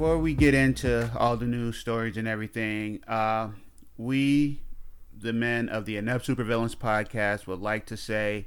[0.00, 3.50] Before we get into all the news stories and everything, uh,
[3.98, 4.62] we,
[5.14, 8.46] the men of the Inept Supervillains podcast, would like to say,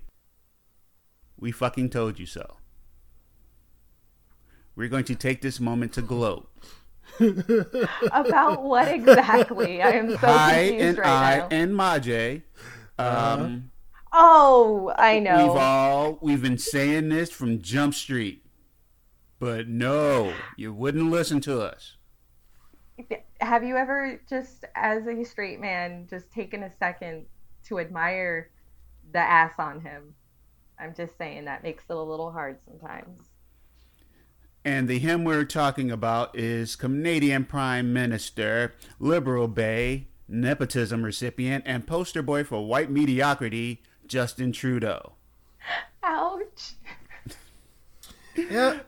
[1.38, 2.58] we fucking told you so.
[4.75, 6.49] We're going to take this moment to gloat.
[7.20, 9.80] About what exactly?
[9.80, 11.47] I am so I confused and right I now.
[11.52, 12.41] and Majay.
[12.97, 13.72] Um,
[14.11, 15.49] oh, I know.
[15.49, 18.42] We've all we've been saying this from Jump Street,
[19.44, 21.97] but no, you wouldn't listen to us.
[23.41, 27.25] Have you ever just, as a straight man, just taken a second
[27.66, 28.49] to admire
[29.11, 30.16] the ass on him?
[30.80, 33.31] I'm just saying that makes it a little hard sometimes.
[34.64, 41.86] And the him we're talking about is Canadian Prime Minister, Liberal Bay, nepotism recipient, and
[41.86, 45.16] poster boy for white mediocrity, Justin Trudeau,
[46.02, 46.75] Ouch.
[48.38, 48.80] Yeah.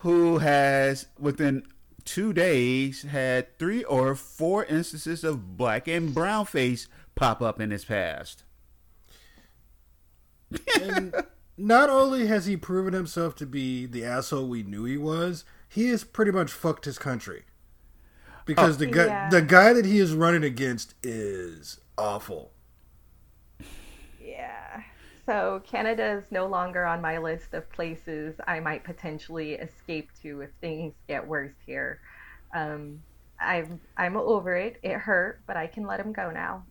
[0.00, 1.64] Who has within
[2.04, 7.70] two days had three or four instances of black and brown face pop up in
[7.70, 8.44] his past.
[10.80, 11.14] And
[11.56, 15.88] not only has he proven himself to be the asshole we knew he was, he
[15.88, 17.44] has pretty much fucked his country.
[18.46, 18.78] Because oh.
[18.78, 19.28] the guy Yeah.
[19.28, 22.52] the guy that he is running against is awful.
[25.28, 30.40] So Canada is no longer on my list of places I might potentially escape to
[30.40, 32.00] if things get worse here.
[32.54, 33.02] Um,
[33.38, 34.78] I'm I'm over it.
[34.82, 36.64] It hurt, but I can let him go now.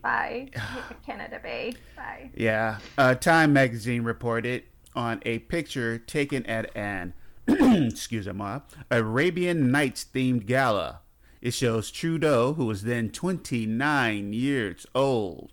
[0.00, 0.50] Bye,
[1.04, 1.74] Canada Bay.
[1.96, 2.30] Bye.
[2.36, 2.78] Yeah.
[2.96, 4.62] Uh, Time magazine reported
[4.94, 7.14] on a picture taken at an
[7.48, 8.58] excuse me,
[8.92, 11.00] Arabian Nights themed gala.
[11.40, 15.50] It shows Trudeau, who was then 29 years old,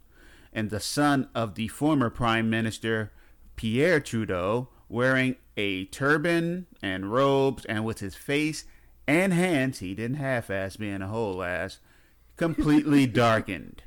[0.56, 3.12] and the son of the former Prime Minister
[3.58, 8.64] Pierre Trudeau, wearing a turban and robes, and with his face
[9.06, 11.80] and hands, he didn't half-ass being a whole ass,
[12.38, 13.84] completely darkened.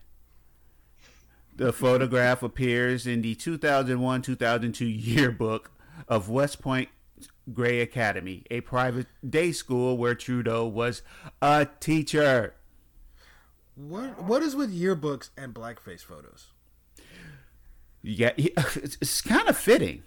[1.56, 5.72] The photograph appears in the 2001 2002 yearbook
[6.06, 6.88] of West Point
[7.52, 11.02] Grey Academy, a private day school where Trudeau was
[11.42, 12.54] a teacher.
[13.74, 16.48] What what is with yearbooks and blackface photos?
[18.08, 20.02] Yeah, he, it's, it's kind of fitting.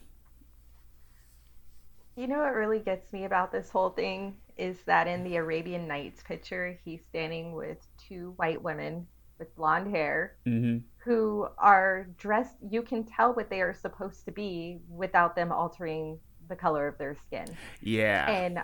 [2.16, 5.88] You know what really gets me about this whole thing is that in the Arabian
[5.88, 9.08] Nights picture, he's standing with two white women
[9.40, 12.58] with blonde hair hmm who are dressed.
[12.70, 16.96] You can tell what they are supposed to be without them altering the color of
[17.00, 17.48] their skin.
[17.82, 18.30] Yeah.
[18.30, 18.60] And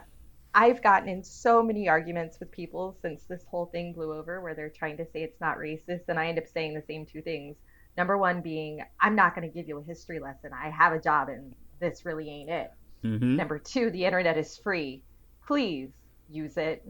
[0.54, 4.54] I've gotten in so many arguments with people since this whole thing blew over where
[4.54, 6.02] they're trying to say it's not racist.
[6.10, 7.56] And I end up saying the same two things.
[7.98, 10.52] Number one being, I'm not going to give you a history lesson.
[10.54, 12.72] I have a job and this really ain't it.
[13.02, 15.02] hmm Number two, the internet is free.
[15.46, 15.90] Please
[16.30, 16.88] use it.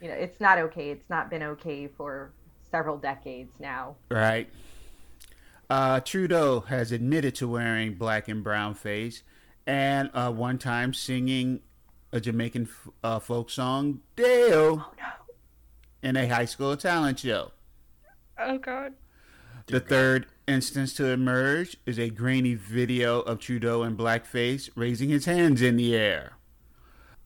[0.00, 0.90] You know, it's not okay.
[0.90, 2.32] It's not been okay for
[2.70, 3.96] several decades now.
[4.10, 4.48] Right.
[5.70, 9.22] Uh, Trudeau has admitted to wearing black and brown face
[9.66, 11.60] and uh, one time singing
[12.12, 16.08] a Jamaican f- uh, folk song, Day-O, Oh no.
[16.08, 17.50] in a high school talent show.
[18.38, 18.92] Oh god.
[19.66, 25.24] The third instance to emerge is a grainy video of Trudeau in blackface raising his
[25.24, 26.34] hands in the air.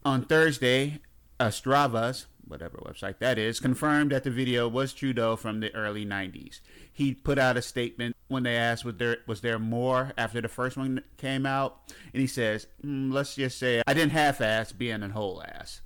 [0.05, 1.01] On Thursday,
[1.41, 6.07] uh, Strava's, whatever website that is, confirmed that the video was Trudeau from the early
[6.07, 6.61] 90s.
[6.93, 10.49] He put out a statement when they asked was there, was there more after the
[10.49, 15.03] first one came out, and he says, mm, let's just say I didn't half-ass being
[15.03, 15.81] a whole ass.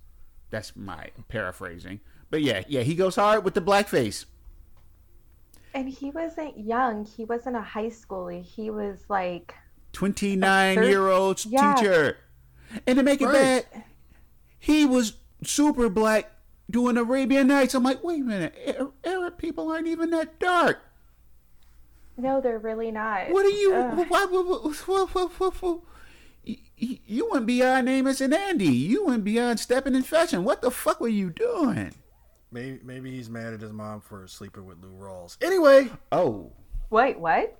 [0.50, 2.00] That's my paraphrasing.
[2.30, 4.26] But yeah, yeah, he goes hard with the blackface.
[5.74, 7.04] And he wasn't young.
[7.04, 8.42] He wasn't a high schooler.
[8.44, 9.54] He was like
[9.92, 11.74] 29 year old Yeah.
[11.74, 12.16] teacher.
[12.86, 13.66] And to make it bad,
[14.58, 15.14] he was
[15.44, 16.30] super black
[16.70, 17.74] doing Arabian Nights.
[17.74, 20.78] I'm like, wait a minute, Arab people aren't even that dark.
[22.16, 23.30] No, they're really not.
[23.30, 23.74] What are you?
[23.74, 24.06] Ugh.
[24.08, 25.80] Why, what, what, what, what, what, what-
[26.46, 28.66] y- y- you went beyond Amos and Andy.
[28.66, 30.42] You went beyond Stepin Fetchit.
[30.42, 31.92] What the fuck were you doing?
[32.52, 35.36] Maybe maybe he's mad at his mom for sleeping with Lou Rawls.
[35.42, 36.52] Anyway, Oh,
[36.90, 37.58] Wait, what?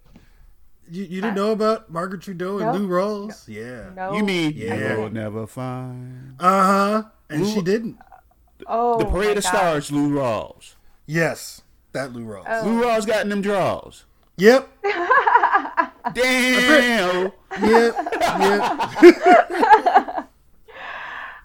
[0.90, 2.72] You, you didn't know about Margaret Trudeau and No.
[2.74, 3.48] Lou Rawls?
[3.48, 3.90] Yeah.
[3.94, 4.14] No.
[4.14, 4.96] You mean Yeah.
[4.98, 7.02] you'll never find Uh huh.
[7.30, 7.98] And Lou- she didn't.
[8.66, 9.48] Oh, the Parade my of God.
[9.48, 10.74] Stars, Lou Rawls.
[11.06, 11.62] Yes,
[11.92, 12.44] that Lou Rawls.
[12.46, 12.62] Oh.
[12.68, 14.04] Lou Rawls got in them draws.
[14.36, 14.68] Yep.
[16.14, 17.32] Damn.
[17.60, 17.96] Yep.
[19.02, 20.18] Yep.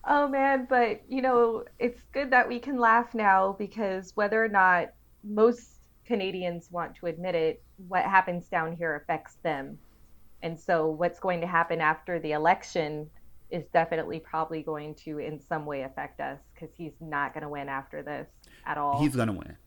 [0.07, 4.47] Oh man, but you know, it's good that we can laugh now because whether or
[4.47, 4.89] not
[5.23, 9.77] most Canadians want to admit it, what happens down here affects them.
[10.41, 13.09] And so what's going to happen after the election
[13.49, 17.49] is definitely probably going to in some way affect us because he's not going to
[17.49, 18.27] win after this
[18.65, 19.01] at all.
[19.01, 19.57] He's gonna win.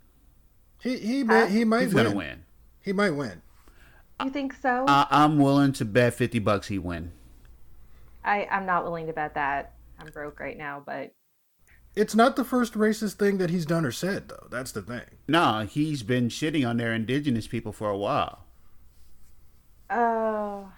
[0.82, 2.04] He he may, he might He's win.
[2.04, 2.44] gonna win.
[2.82, 3.42] He might win.
[4.24, 4.86] you think so?
[4.88, 7.12] I, I'm willing to bet fifty bucks he win.
[8.24, 9.72] I, I'm not willing to bet that.
[10.00, 11.12] I'm broke right now, but
[11.96, 14.46] It's not the first racist thing that he's done or said, though.
[14.50, 15.02] That's the thing.
[15.28, 18.44] No, he's been shitting on their indigenous people for a while.
[19.90, 20.70] oh,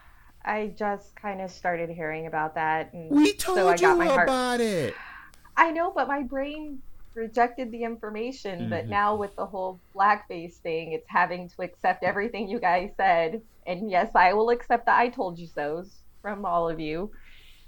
[0.45, 2.93] I just kind of started hearing about that.
[2.95, 4.95] And We told so I you got my heart about it.
[5.57, 6.79] I know, but my brain
[7.15, 8.71] rejected the information.
[8.71, 8.89] But Mhm.
[8.89, 13.43] now with the whole blackface thing, it's having to accept everything you guys said.
[13.67, 17.13] And yes, I will accept the I told you so's from all of you.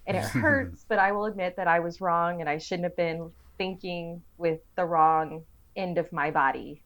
[0.07, 2.97] And it hurts, but I will admit that I was wrong and I shouldn't have
[2.97, 5.43] been thinking with the wrong
[5.77, 6.83] end of my body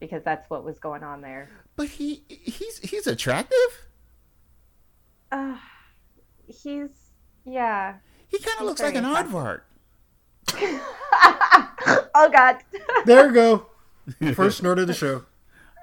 [0.00, 1.50] because that's what was going on there.
[1.76, 3.88] But he he's he's attractive.
[5.30, 5.56] Uh,
[6.46, 6.90] he's,
[7.44, 7.96] yeah.
[8.28, 9.32] He kind of looks like an attractive.
[9.32, 9.60] aardvark.
[12.14, 12.56] oh, God.
[13.04, 13.66] There you go.
[14.34, 15.24] First snort of the show.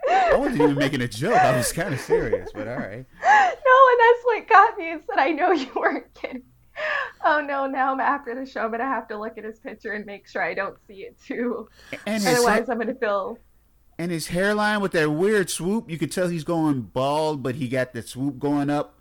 [0.07, 1.35] I wasn't even making a joke.
[1.35, 3.05] I was kind of serious, but all right.
[3.23, 6.43] No, and that's what got me is that I know you weren't kidding.
[7.27, 8.61] Oh no, now I'm after the show.
[8.61, 11.17] I'm gonna have to look at his picture and make sure I don't see it
[11.25, 11.67] too.
[12.05, 13.39] And his Otherwise, I'm gonna feel.
[13.97, 17.67] and his hairline with that weird swoop, you could tell he's going bald, but he
[17.67, 18.99] got the swoop going up.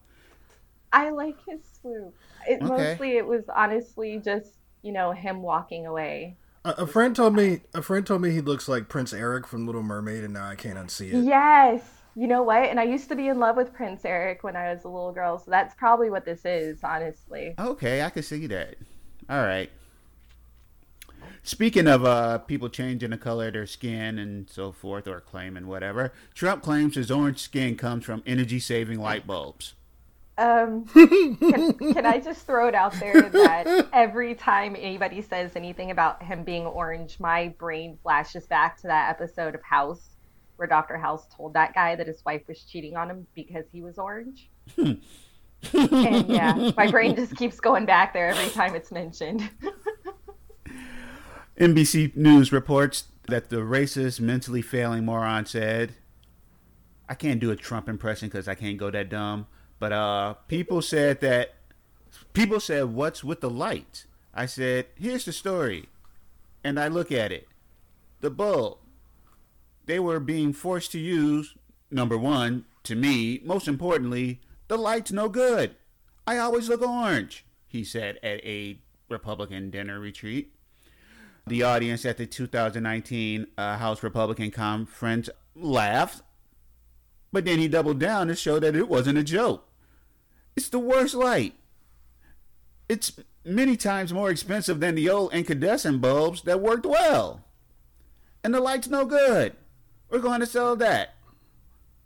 [0.92, 2.14] I like his swoop.
[2.48, 2.68] It, Okay.
[2.92, 6.36] Mostly, it was honestly just you know him walking away.
[6.64, 7.60] A, a friend told me.
[7.74, 10.54] A friend told me he looks like Prince Eric from Little Mermaid, and now I
[10.54, 11.24] can't unsee it.
[11.24, 11.82] Yes,
[12.16, 12.64] you know what?
[12.64, 15.12] And I used to be in love with Prince Eric when I was a little
[15.12, 17.54] girl, so that's probably what this is, honestly.
[17.58, 18.76] Okay, I can see that.
[19.28, 19.70] All right.
[21.42, 25.66] Speaking of uh, people changing the color of their skin and so forth, or claiming
[25.66, 29.74] whatever, Trump claims his orange skin comes from energy-saving light bulbs.
[30.36, 35.90] Um, can, can I just throw it out there that every time anybody says anything
[35.90, 40.13] about him being orange, my brain flashes back to that episode of House
[40.56, 40.96] where Dr.
[40.96, 44.48] House told that guy that his wife was cheating on him because he was orange.
[44.76, 45.00] and
[46.28, 49.48] yeah, my brain just keeps going back there every time it's mentioned.
[51.58, 55.94] NBC News reports that the racist, mentally failing moron said,
[57.08, 59.46] I can't do a Trump impression because I can't go that dumb.
[59.78, 61.54] But uh, people said that,
[62.32, 64.06] people said, What's with the light?
[64.32, 65.88] I said, Here's the story.
[66.62, 67.46] And I look at it.
[68.20, 68.78] The bulb.
[69.86, 71.54] They were being forced to use,
[71.90, 75.76] number one, to me, most importantly, the light's no good.
[76.26, 78.78] I always look orange, he said at a
[79.08, 80.54] Republican dinner retreat.
[81.46, 86.22] The audience at the 2019 uh, House Republican Conference laughed,
[87.32, 89.68] but then he doubled down to show that it wasn't a joke.
[90.56, 91.54] It's the worst light.
[92.88, 97.44] It's many times more expensive than the old incandescent bulbs that worked well.
[98.42, 99.56] And the light's no good.
[100.10, 101.14] We're going to sell that.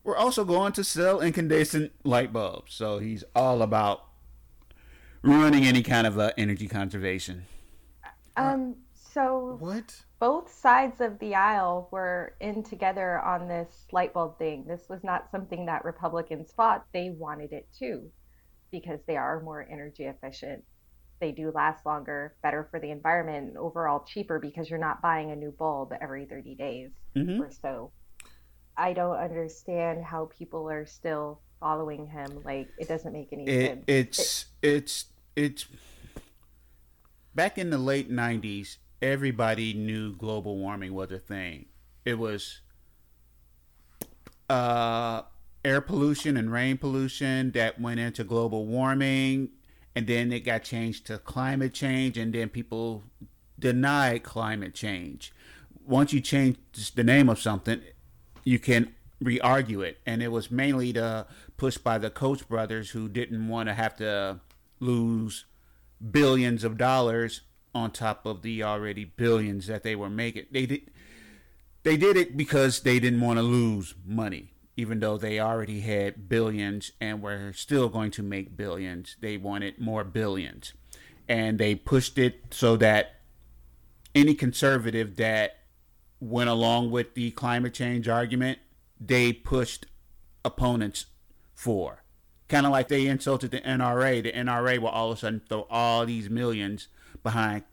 [0.05, 2.73] We're also going to sell incandescent light bulbs.
[2.75, 4.05] So he's all about
[5.23, 7.45] ruining any kind of uh, energy conservation.
[8.37, 10.03] Um, so What?
[10.21, 14.65] both sides of the aisle were in together on this light bulb thing.
[14.67, 16.87] This was not something that Republicans fought.
[16.95, 18.11] They wanted it too
[18.71, 20.63] because they are more energy efficient.
[21.21, 25.31] They do last longer, better for the environment, and overall cheaper because you're not buying
[25.31, 27.41] a new bulb every 30 days Mhm.
[27.41, 27.93] or so.
[28.77, 32.43] I don't understand how people are still following him.
[32.45, 33.85] Like, it doesn't make any it, sense.
[33.89, 35.67] it's it's it's
[37.35, 41.67] back in the late 90s everybody knew global warming was a thing
[42.05, 42.61] it was
[44.51, 45.23] uh
[45.65, 49.51] air pollution and rain pollution that went into global warming
[49.99, 53.03] and then it got changed to climate change and then people
[53.59, 55.33] denied climate change.
[55.85, 56.57] Once you change
[56.95, 57.83] the name of something
[58.45, 59.99] you can re-argue it.
[60.07, 61.27] And it was mainly the
[61.57, 64.39] push by the Koch brothers who didn't want to have to
[64.79, 65.47] lose
[66.13, 67.41] billions of dollars
[67.75, 70.47] on top of the already billions that they were making.
[70.53, 70.93] They did
[71.83, 76.29] they did it because they didn't want to lose money even though they already had
[76.29, 79.17] billions and were still going to make billions.
[79.21, 80.73] They wanted more billions.
[81.29, 83.17] And they pushed it so that
[84.15, 85.57] any conservative that
[86.21, 88.61] went along with the climate change argument,
[89.01, 89.87] they pushed
[90.45, 91.07] opponents
[91.57, 92.05] for.
[92.49, 94.23] Kind of like they insulted the NRA.
[94.23, 96.87] The NRA will all of a sudden throw all these millions
[97.25, 97.65] behind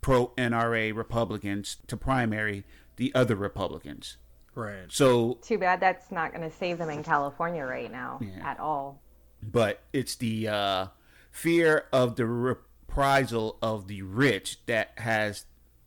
[0.00, 2.64] pro NRA Republicans to primary
[2.96, 4.16] the other Republicans.
[4.58, 4.90] Right.
[4.90, 8.50] So, Too bad that's not going to save them in California right now Yeah.
[8.50, 9.00] at all.
[9.40, 10.86] but it's the uh,
[11.30, 15.44] fear of the reprisal of the rich that has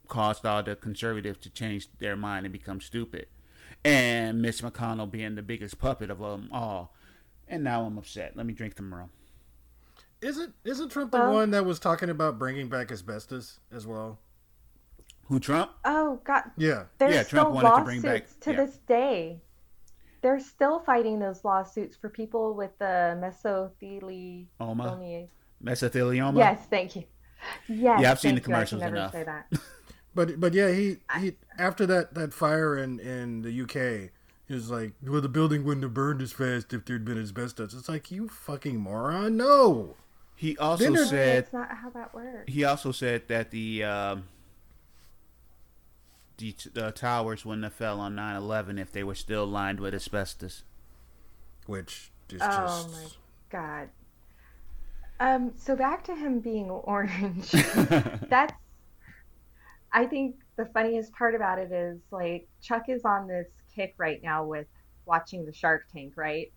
[0.08, 3.26] caused all the conservatives to change their mind and become stupid.
[3.84, 6.94] And Mitch McConnell being the biggest puppet of them all.
[7.50, 8.38] And now I'm upset.
[8.38, 9.10] Let me drink some rum.
[10.22, 14.20] Isn't isn't Trump the Well- one that was talking about bringing back asbestos as well?
[15.32, 15.72] Who Trump?
[15.86, 16.84] Oh God, Yeah.
[16.98, 18.58] there's Yeah, Trump still wanted to lawsuits bring back- to yeah.
[18.66, 19.42] this day.
[20.22, 24.46] They're still fighting those lawsuits for people with the mesothelioma.
[24.60, 25.28] Oma?
[25.64, 26.38] Mesothelioma?
[26.38, 27.06] Yes, thank you.
[27.70, 28.56] Yes, Yeah, I've seen the thank you.
[28.56, 29.12] I can commercials enough.
[29.14, 29.48] Say that.
[30.14, 34.12] But but yeah, he he after that that fire in in the UK,
[34.46, 37.74] he was like, well, the building wouldn't have burned as fast if there'd been asbestos.
[37.74, 39.38] It's like you fucking moron.
[39.38, 39.96] No.
[40.36, 42.52] He also Then there- said That's not how that works.
[42.52, 44.24] he also said that the um,
[46.42, 50.64] the, the towers wouldn't have fell on 9/11 if they were still lined with asbestos.
[51.68, 53.06] Which is Oh just my
[53.50, 53.90] god.
[55.20, 57.52] Um, so back to him being orange.
[57.52, 58.54] That's
[59.94, 64.22] I think the funniest part about it is like Chuck is on this kick right
[64.24, 64.68] now with
[65.06, 66.52] watching the Shark Tank, right?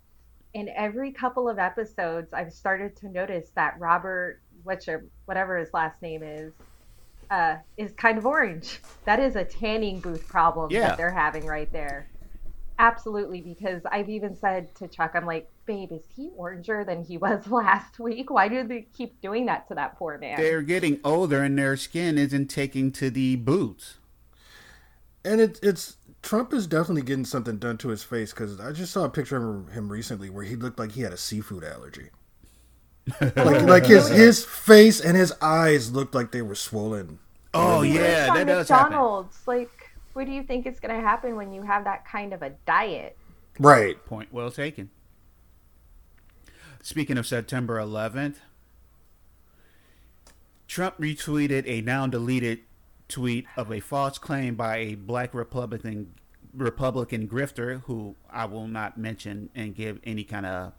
[0.55, 4.89] And every couple of episodes I've started to notice that Robert which
[5.27, 6.53] whatever his last name is
[7.31, 8.81] uh, is kind of orange.
[9.05, 10.89] That is a tanning booth problem Yeah.
[10.89, 12.09] that they're having right there.
[12.79, 17.17] Absolutely, because I've even said to Chuck, I'm like, babe, is he oranger than he
[17.19, 18.31] was last week?
[18.31, 20.37] Why do they keep doing that to that poor man?
[20.41, 23.99] They're getting older and their skin isn't taking to the boots.
[25.25, 28.93] and it, it's Trump is definitely getting something done to his face because I just
[28.93, 32.09] saw a picture of him recently where he looked like he had a seafood allergy.
[33.21, 37.19] Like like his his face and his eyes looked like they were swollen.
[37.53, 38.93] Oh He works yeah, on that does happen.
[38.93, 39.39] McDonald's.
[39.47, 42.43] Like, what do you think is going to happen when you have that kind of
[42.43, 43.17] a diet?
[43.59, 44.03] Right.
[44.05, 44.91] Point well taken.
[46.83, 48.37] Speaking of September 11th,
[50.67, 52.61] Trump retweeted a now deleted
[53.09, 56.15] tweet of a false claim by a black Republican
[56.53, 60.73] Republican grifter who I will not mention and give any kind of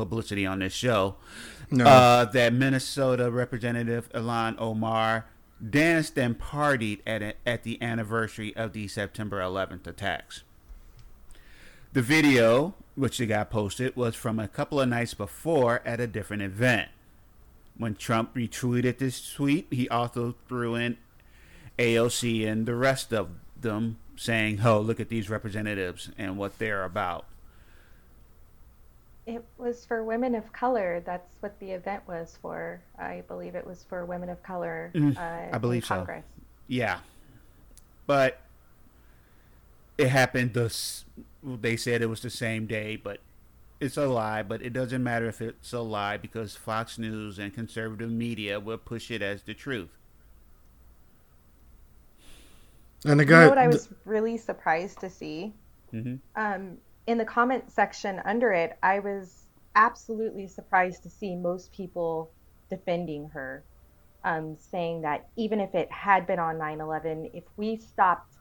[0.00, 1.16] publicity on this show.
[1.70, 1.84] No.
[1.84, 5.26] Uh, that Minnesota Representative Ilhan Omar
[5.68, 10.42] danced and partied at a, at the anniversary of the September 11th attacks.
[11.92, 16.06] The video, which the got posted, was from a couple of nights before at a
[16.06, 16.88] different event.
[17.76, 20.98] When Trump retweeted this tweet, he also threw in
[21.78, 23.28] AOC and the rest of
[23.60, 27.26] them saying, Oh, look at these representatives and what they're about.
[29.30, 31.00] It was for women of color.
[31.06, 32.82] That's what the event was for.
[32.98, 34.90] I believe it was for women of color.
[34.94, 35.94] Mm, uh, I believe in so.
[35.96, 36.24] Congress.
[36.66, 36.98] Yeah.
[38.06, 38.40] But
[39.98, 41.04] it happened this
[41.42, 43.20] they said it was the same day, but
[43.80, 47.54] it's a lie, but it doesn't matter if it's a lie because Fox News and
[47.54, 49.90] conservative media will push it as the truth.
[53.04, 55.54] And the You guy know what I was really surprised to see?
[55.90, 61.72] hmm um, in the comment section under it, I was absolutely surprised to see most
[61.72, 62.32] people
[62.68, 63.64] defending her,
[64.24, 68.34] um, saying that even if it had been on 9 11, if we stopped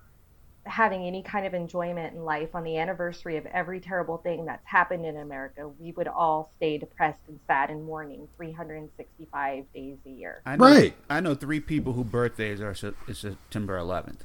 [0.66, 4.66] having any kind of enjoyment in life on the anniversary of every terrible thing that's
[4.68, 10.10] happened in America, we would all stay depressed and sad and mourning 365 days a
[10.10, 10.42] year.
[10.46, 10.96] I know, Right.
[11.10, 12.76] I know three people whose birthdays are
[13.08, 14.22] is September 11th.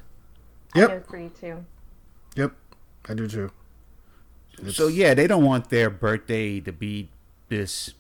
[0.74, 1.06] I know Yep.
[1.06, 1.64] three too.
[2.36, 2.52] Yep.
[3.08, 3.50] I do too.
[4.70, 7.08] So yeah, they don't want their birthday to be
[7.48, 7.94] this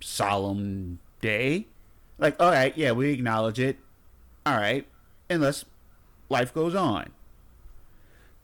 [0.00, 1.66] solemn day.
[2.18, 3.78] Like, all right, yeah, we acknowledge it.
[4.44, 4.86] All right,
[5.28, 5.64] unless
[6.28, 7.10] life goes on.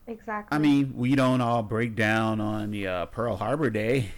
[0.06, 0.54] Exactly.
[0.54, 4.10] I mean, we don't all break down on the uh, Pearl Harbor Day.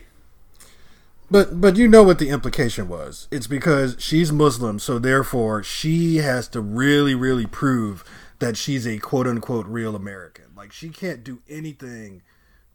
[1.31, 3.29] But but you know what the implication was.
[3.31, 8.05] It's because she's Muslim, so therefore she has to really really prove
[8.39, 10.47] that she's a quote unquote real American.
[10.59, 12.23] Like she can't do anything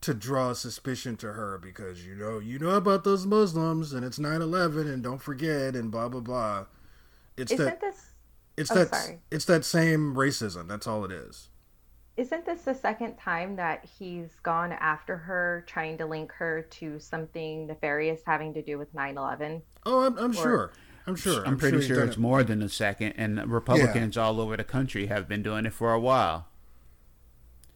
[0.01, 4.17] to draw suspicion to her because you know you know about those Muslims and it's
[4.17, 6.65] 9/11 and don't forget and blah blah blah.
[7.35, 8.11] It's Isn't that this
[8.55, 9.19] it's oh, that sorry.
[9.31, 10.67] it's that same racism.
[10.69, 11.49] That's all it is.
[12.15, 16.99] isn't this the second time that he's gone after her, trying to link her to
[16.99, 19.61] something nefarious having to do with 9 11?
[19.85, 20.71] Oh, I'm, I'm or, sure.
[21.05, 21.41] I'm sure.
[21.41, 22.19] I'm, I'm pretty sure, sure it's it.
[22.19, 24.23] more than a second, and Republicans yeah.
[24.23, 26.47] all over the country have been doing it for a while.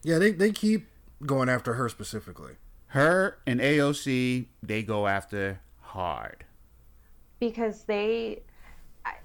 [0.02, 0.88] Yeah, they, they keep
[1.24, 2.54] going after her specifically.
[2.88, 6.44] Her and AOC, they go after hard.
[7.40, 8.42] Because they,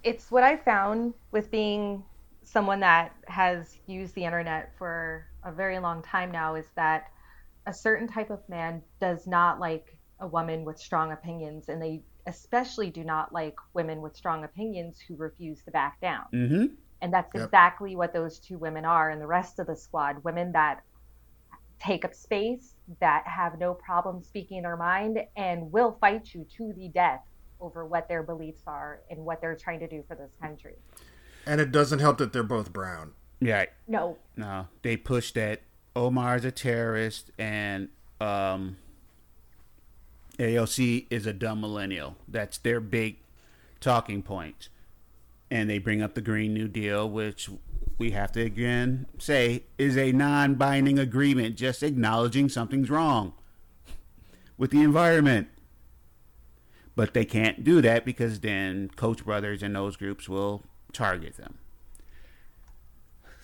[0.03, 2.03] it's what I found with being
[2.43, 7.11] someone that has used the internet for a very long time now is that
[7.65, 12.01] a certain type of man does not like a woman with strong opinions, and they
[12.27, 16.25] especially do not like women with strong opinions who refuse to back down.
[16.33, 16.65] Mm-hmm.
[17.03, 17.43] And that's yep.
[17.43, 20.81] exactly what those two women are, and the rest of the squad women that
[21.77, 26.72] take up space, that have no problem speaking their mind, and will fight you to
[26.77, 27.22] the death
[27.60, 30.75] over what their beliefs are and what they're trying to do for this country.
[31.45, 33.12] And it doesn't help that they're both brown.
[33.41, 33.65] Yeah.
[33.86, 34.17] No.
[34.38, 34.67] No.
[34.81, 35.62] They push that
[35.98, 37.89] Omar's a terrorist and
[38.22, 38.77] um,
[40.39, 42.15] AOC is a dumb millennial.
[42.29, 43.17] That's their big
[43.81, 44.69] talking point.
[45.51, 47.50] And they bring up the Green New Deal, which
[47.97, 53.33] we have to again say is a non binding agreement, just acknowledging something's wrong
[54.57, 55.47] with the environment.
[56.95, 61.57] But they can't do that because then Koch brothers and those groups will target them.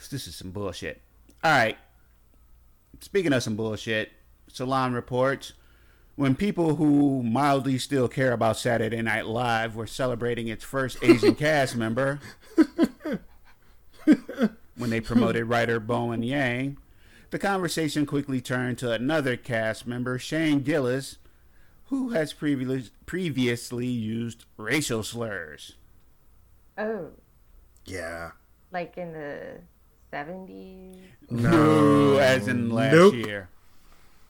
[0.09, 1.01] This is some bullshit.
[1.43, 1.77] All right.
[3.01, 4.11] Speaking of some bullshit,
[4.47, 5.53] Salon reports
[6.19, 11.33] when people who mildly still care about Saturday Night Live were celebrating its first Asian
[11.45, 12.19] cast member
[14.75, 16.77] when they promoted writer Bowen Yang,
[17.29, 21.19] the conversation quickly turned to another cast member, Shane Gillis,
[21.85, 25.77] who has previ- previously used racial slurs.
[26.77, 27.11] Oh.
[27.85, 28.31] Yeah.
[28.73, 29.61] Like in the
[30.11, 30.97] 70s?
[31.29, 33.13] No, as in last nope.
[33.13, 33.47] year.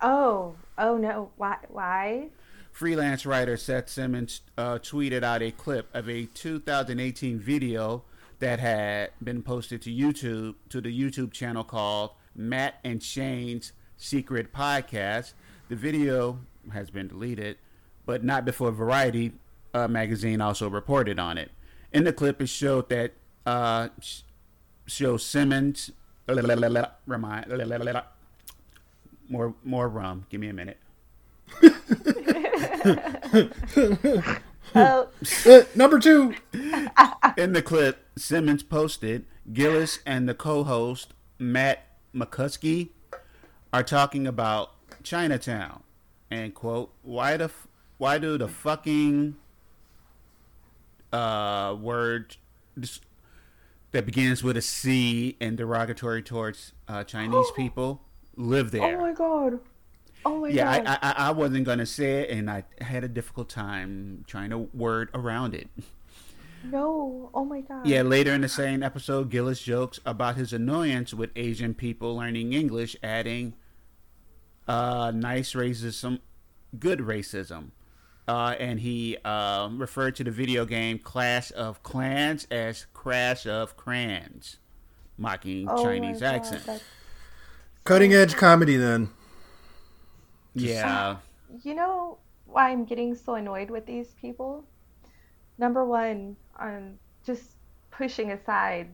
[0.01, 1.31] Oh, oh no.
[1.35, 1.57] Why?
[1.67, 2.29] Why?
[2.71, 8.03] Freelance writer Seth Simas uh, tweeted out a clip of a 2018 video
[8.39, 14.53] that had been posted to YouTube to the YouTube channel called Matt and Shane's Secret
[14.53, 15.33] Podcast.
[15.67, 16.39] The video
[16.71, 17.57] has been deleted,
[18.05, 19.33] but not before Variety
[19.73, 21.51] uh, magazine also reported on it.
[21.91, 23.13] In the clip, it showed that
[23.45, 23.89] uh,
[24.87, 25.91] shows Simmons.
[26.27, 27.51] Remind
[29.29, 30.25] more more rum.
[30.29, 30.77] Give me a minute.
[34.75, 35.07] oh.
[35.45, 36.35] Uh, number two.
[37.37, 42.89] In the clip, Simas posted Gillis and the co-host Matt McCusker
[43.71, 44.71] are talking about
[45.03, 45.83] Chinatown
[46.29, 47.49] and quote why the
[47.97, 49.35] why do the fucking
[51.11, 52.37] uh word
[53.91, 58.01] that begins with a C and derogatory towards uh, Chinese people
[58.39, 58.97] live there.
[58.97, 59.59] Oh my god.
[60.25, 60.83] Oh my yeah, god.
[60.83, 64.49] Yeah, I, I, I wasn't gonna say it, and I had a difficult time trying
[64.49, 65.69] to word around it.
[66.63, 67.29] No.
[67.33, 67.85] Oh my god.
[67.85, 72.53] Yeah, later in the same episode, Gillis jokes about his annoyance with Asian people learning
[72.53, 73.53] English, adding,
[74.67, 76.19] uh, nice racism,
[76.77, 77.71] good racism.
[78.27, 83.75] Uh, and he uh, referred to the video game Clash of Clans as Crash of
[83.75, 84.57] Crayons,
[85.17, 86.83] mocking oh Chinese accents.
[87.83, 89.09] Cutting edge comedy, then.
[90.53, 91.17] Yeah.
[91.63, 94.63] You know why I'm getting so annoyed with these people?
[95.57, 97.51] Number one, on just
[97.91, 98.89] pushing aside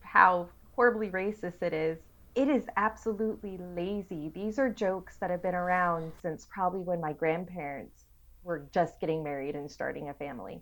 [0.00, 1.98] how horribly racist it is,
[2.34, 4.30] it is absolutely lazy.
[4.34, 8.04] These are jokes that have been around since probably when my grandparents
[8.42, 10.60] were just getting married and starting a family.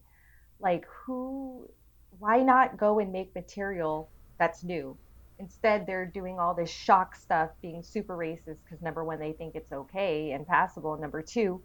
[0.60, 1.68] Like, who,
[2.18, 4.96] why not go and make material that's new?
[5.42, 9.56] Instead, they're doing all this shock stuff, being super racist because number one, they think
[9.56, 10.96] it's okay and passable.
[10.96, 11.60] Number two,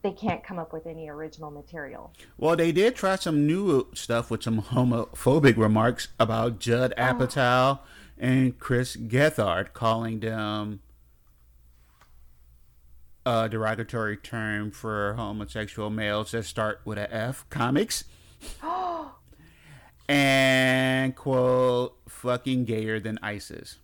[0.00, 2.10] they can't come up with any original material.
[2.38, 7.02] Well, they did try some new stuff with some homophobic remarks about Judd oh.
[7.02, 7.86] Apatow oh.
[8.16, 10.80] and Chris Gethard, calling them
[13.26, 17.44] a derogatory term for homosexual males that start with a F.
[17.50, 18.04] Comics.
[18.62, 19.17] Oh,
[20.08, 23.78] and quote fucking gayer than ISIS.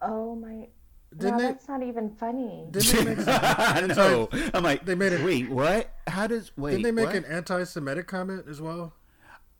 [0.00, 0.68] Oh my!
[1.16, 2.66] Didn't no, they, that's not even funny.
[2.70, 4.28] Didn't they make I know.
[4.54, 5.24] I'm like, they made it.
[5.24, 5.92] Wait, what?
[6.06, 6.72] How does wait?
[6.72, 7.16] Didn't they make what?
[7.16, 8.94] an anti-Semitic comment as well?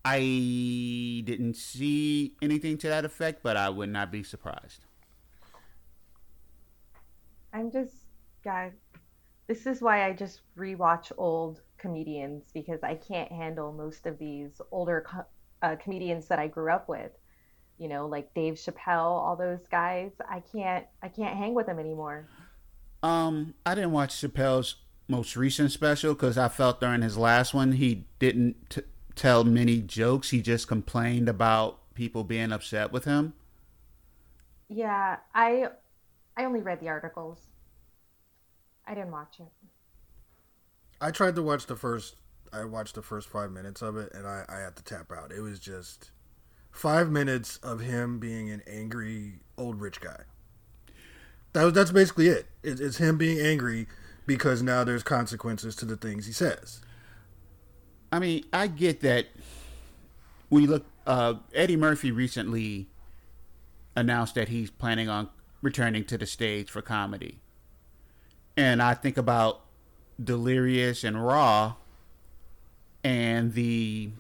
[0.05, 0.21] I
[1.27, 4.87] didn't see anything to that effect, but I would not be surprised.
[7.53, 7.95] I'm just,
[8.43, 8.73] guys.
[9.47, 14.61] This is why I just rewatch old comedians because I can't handle most of these
[14.71, 15.27] older co-
[15.63, 17.13] uh, comedians that I grew up with.
[17.79, 20.13] you know, like Dave Chappelle, all those guys.
[20.29, 22.29] I can't I can't hang with them anymore.
[23.03, 24.77] Um, I didn't watch Chappelle's
[25.09, 28.83] most recent special because I felt during his last one he didn't t-
[29.17, 30.31] tell many jokes.
[30.31, 33.33] He just complained about people being upset with him.
[34.69, 35.69] Yeah, I
[36.37, 37.39] I only read the articles.
[38.87, 39.49] I didn't watch it.
[41.01, 42.17] I tried to watch the first.
[42.53, 45.33] I watched the first five minutes of it, and I, I had to tap out.
[45.33, 46.11] It was just
[46.71, 50.23] five minutes of him being an angry old rich guy.
[51.53, 52.47] That was that's basically it.
[52.63, 52.81] it.
[52.81, 53.87] It's him being angry
[54.27, 56.81] because now there's consequences to the things he says.
[58.13, 59.27] I mean, I get that.
[60.49, 60.87] We look.
[61.07, 62.89] Uh, Eddie Murphy recently
[63.97, 65.29] announced that he's planning on
[65.63, 67.41] returning to the stage for comedy,
[68.57, 69.63] and I think about
[70.23, 71.75] Delirious and Raw,
[73.03, 74.11] and the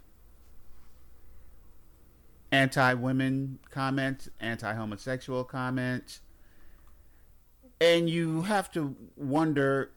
[2.53, 6.21] anti-women comments, anti-homosexual comments,
[7.81, 9.91] and you have to wonder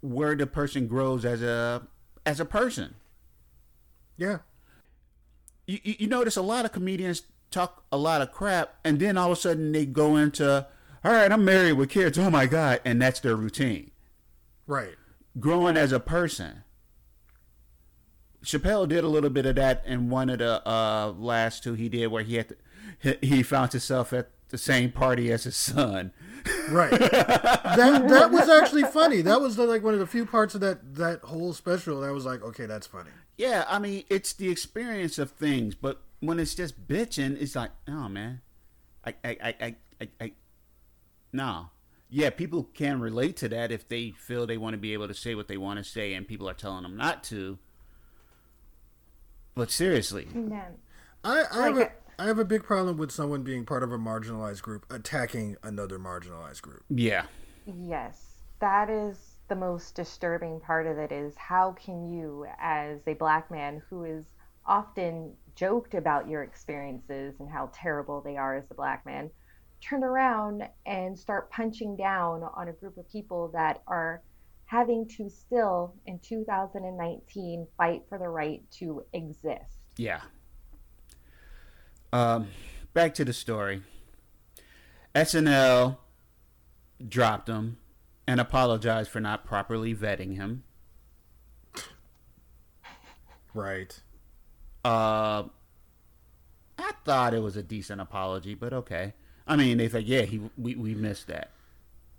[0.00, 1.86] where the person grows as a
[2.24, 2.94] as a person.
[4.16, 4.38] Yeah.
[5.66, 9.16] You, you, you notice a lot of comedians talk a lot of crap, and then
[9.16, 10.66] all of a sudden they go into,
[11.04, 12.18] all right, I'm married with kids.
[12.18, 13.90] Oh my god, and that's their routine.
[14.66, 14.94] Right.
[15.38, 16.64] Growing as a person.
[18.44, 21.88] Chappelle did a little bit of that in one of the uh, last two he
[21.88, 26.12] did, where he had to, he, found himself at the same party as his son.
[26.70, 26.90] Right.
[26.90, 29.20] that that was actually funny.
[29.20, 32.24] That was like one of the few parts of that that whole special that was
[32.24, 33.10] like, okay, that's funny.
[33.36, 37.70] Yeah, I mean, it's the experience of things, but when it's just bitching, it's like,
[37.88, 38.40] oh man,
[39.04, 40.32] I, I, I, I, I, I
[41.32, 41.70] no.
[42.12, 45.14] Yeah, people can relate to that if they feel they want to be able to
[45.14, 47.58] say what they want to say, and people are telling them not to.
[49.54, 50.74] But seriously, Man.
[51.24, 53.98] I, I have a I have a big problem with someone being part of a
[53.98, 56.82] marginalized group attacking another marginalized group.
[56.88, 57.24] yeah,
[57.66, 63.14] Yes, that is the most disturbing part of it is how can you as a
[63.14, 64.24] black man who is
[64.66, 69.30] often joked about your experiences and how terrible they are as a black man
[69.80, 74.22] turn around and start punching down on a group of people that are
[74.70, 79.80] having to still in 2019 fight for the right to exist.
[79.96, 80.20] yeah.
[82.12, 82.46] Um,
[82.92, 83.82] back to the story.
[85.14, 85.96] SNL
[87.08, 87.78] dropped him
[88.28, 90.62] and apologized for not properly vetting him.
[93.54, 94.00] Right.
[94.84, 95.44] Uh,
[96.78, 99.14] I thought it was a decent apology, but okay.
[99.48, 101.50] I mean, they said, yeah, he we, we missed that.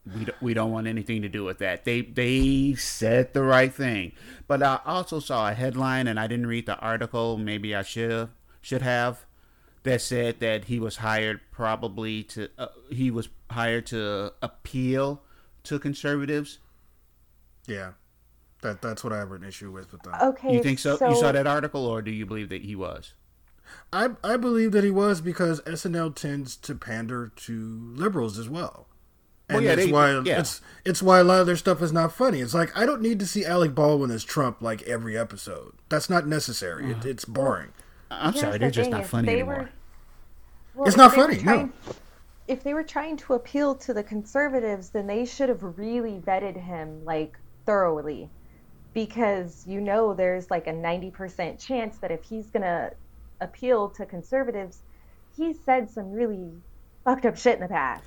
[0.05, 1.85] We don't, we don't want anything to do with that.
[1.85, 4.13] They they said the right thing,
[4.47, 7.37] but I also saw a headline, and I didn't read the article.
[7.37, 8.29] Maybe I should
[8.61, 9.25] should have.
[9.83, 15.21] That said that he was hired probably to uh, he was hired to appeal
[15.63, 16.59] to conservatives.
[17.67, 17.93] Yeah.
[18.61, 20.21] That that's what I have an issue with with that.
[20.21, 20.93] Okay, You think so?
[20.93, 23.13] You saw that article, or do you believe that he was?
[23.91, 28.87] I I believe that he was because SNL tends to pander to liberals as well.
[29.51, 30.39] Oh, and Well, yeah, that's they- why yeah.
[30.39, 32.39] it's it's why a lot of their stuff is not funny.
[32.41, 35.73] It's like I don't need to see Alec Baldwin as Trump like every episode.
[35.89, 36.91] That's not necessary.
[36.91, 37.69] It, it's boring.
[38.09, 39.55] I'm sorry, the they're just not funny they anymore.
[39.55, 39.69] were-
[40.75, 41.69] Well, It's not they were funny, no.
[42.47, 46.57] If they were trying to appeal to the conservatives, then they should have really vetted
[46.61, 48.29] him like thoroughly,
[48.93, 52.91] because you know there's like a ninety percent chance that if he's gonna
[53.39, 54.79] appeal to conservatives,
[55.37, 56.51] he's said some really
[57.05, 58.03] fucked up shit in the past.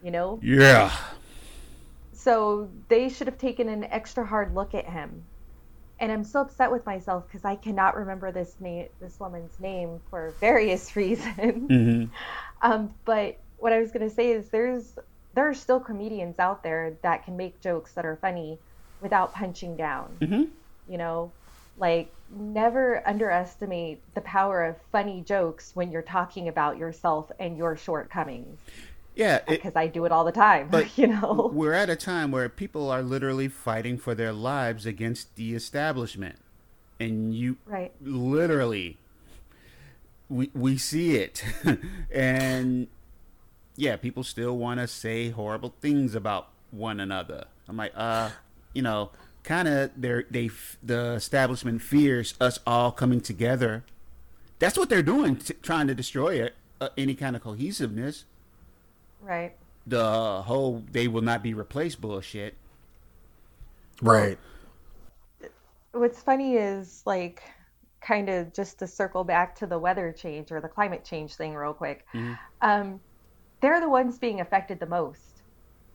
[0.00, 0.90] You know, Yeah.
[2.14, 5.26] so they should have taken an extra hard look at him.
[6.00, 10.00] And I'm so upset with myself because I cannot remember this name, this woman's name
[10.10, 11.68] for various reasons.
[11.70, 12.04] hmm
[12.62, 14.96] Um, but what I was gonna say is there's
[15.34, 18.60] there are still comedians out there that can make jokes that are funny
[19.00, 20.16] without punching down.
[20.20, 20.44] hmm
[20.86, 21.34] You know,
[21.76, 27.76] like never underestimate the power of funny jokes when you're talking about yourself and your
[27.76, 28.60] shortcomings.
[29.20, 30.68] Yeah, Because I do it all the time.
[30.70, 31.50] But- you know.
[31.52, 36.36] we're at a time where people are literally fighting for their lives against the establishment,
[36.98, 37.92] and you Right.
[38.00, 38.96] literally
[40.30, 41.44] we we see it,
[42.10, 42.86] and
[43.76, 47.44] yeah, people still want to say horrible things about one another.
[47.68, 48.30] I'm like, uh,
[48.72, 49.10] you know,
[49.42, 50.50] kind of they they
[50.82, 53.84] the establishment fears us all coming together.
[54.60, 58.24] That's what they're doing, t- trying to destroy it, uh, any kind of cohesiveness.
[59.20, 59.56] Right.
[59.86, 62.56] The whole they will not be replaced bullshit.
[64.02, 64.38] Right.
[65.92, 67.42] what's funny is like
[68.00, 71.54] kind of just to circle back to the weather change or the climate change thing
[71.54, 72.06] real quick.
[72.14, 72.32] Mm-hmm.
[72.62, 73.00] Um,
[73.60, 75.42] they're the ones being affected the most.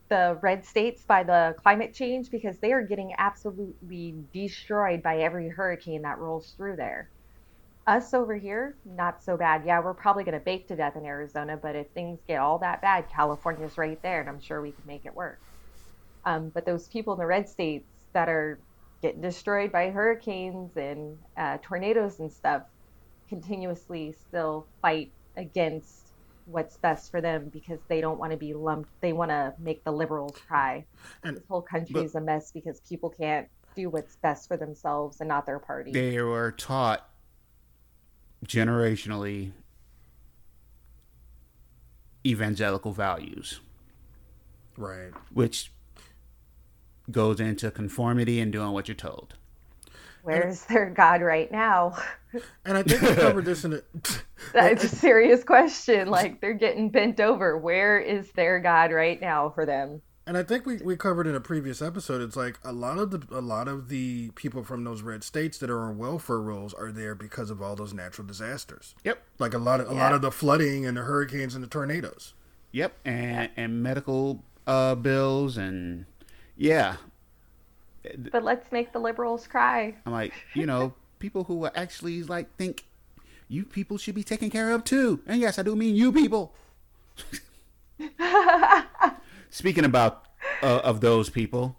[0.10, 5.50] The red states by the climate change because they are getting absolutely destroyed by every
[5.50, 7.10] hurricane that rolls through there.
[7.88, 9.64] Us over here, not so bad.
[9.64, 12.58] Yeah, we're probably going to bake to death in Arizona, but if things get all
[12.60, 15.40] that bad, California's right there, and I'm sure we can make it work.
[16.26, 18.60] Um, but those people in the red states that are
[19.04, 22.64] getting destroyed by hurricanes and uh, tornadoes and stuff
[23.30, 26.14] continuously still fight against
[26.46, 28.90] what's best for them because they don't want to be lumped.
[29.02, 30.86] They want to make the liberals cry.
[31.24, 35.20] And- this whole country is a mess because people can't do what's best for themselves
[35.20, 35.92] and not their party.
[35.92, 37.08] They were taught
[38.48, 39.52] generationally
[42.26, 43.60] evangelical values,
[44.78, 45.12] Right.
[45.34, 45.72] which
[47.12, 49.36] goes into conformity and doing what you're told.
[50.24, 51.98] Where's their God right now?
[52.66, 53.82] And I think we covered this in a.
[54.54, 56.10] That's a serious question.
[56.10, 57.58] Like they're getting bent over.
[57.58, 60.02] Where is their God right now for them?
[60.28, 62.22] And I think we, we covered in a previous episode.
[62.22, 65.60] It's like a lot of the a lot of the people from those red states
[65.60, 68.96] that are on welfare rolls are there because of all those natural disasters.
[69.04, 69.22] Yep.
[69.38, 72.34] Like a lot of a lot of the flooding and the hurricanes and the tornadoes.
[72.72, 76.06] Yep, and and medical uh, bills and
[76.58, 76.98] yeah,
[78.32, 79.96] But let's make the liberals cry.
[80.06, 82.84] I'm like, you know, people who actually like think
[83.48, 85.22] you people should be taken care of too.
[85.28, 86.54] And yes, I do mean you people.
[89.50, 90.26] Speaking about
[90.62, 91.78] uh, of those people,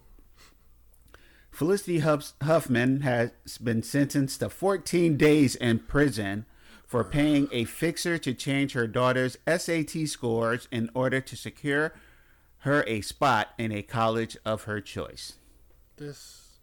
[1.51, 3.31] Felicity Huff- Huffman has
[3.63, 6.45] been sentenced to 14 days in prison
[6.87, 11.95] for paying a fixer to change her daughter's SAT scores in order to secure
[12.59, 15.35] her a spot in a college of her choice.
[15.97, 16.59] This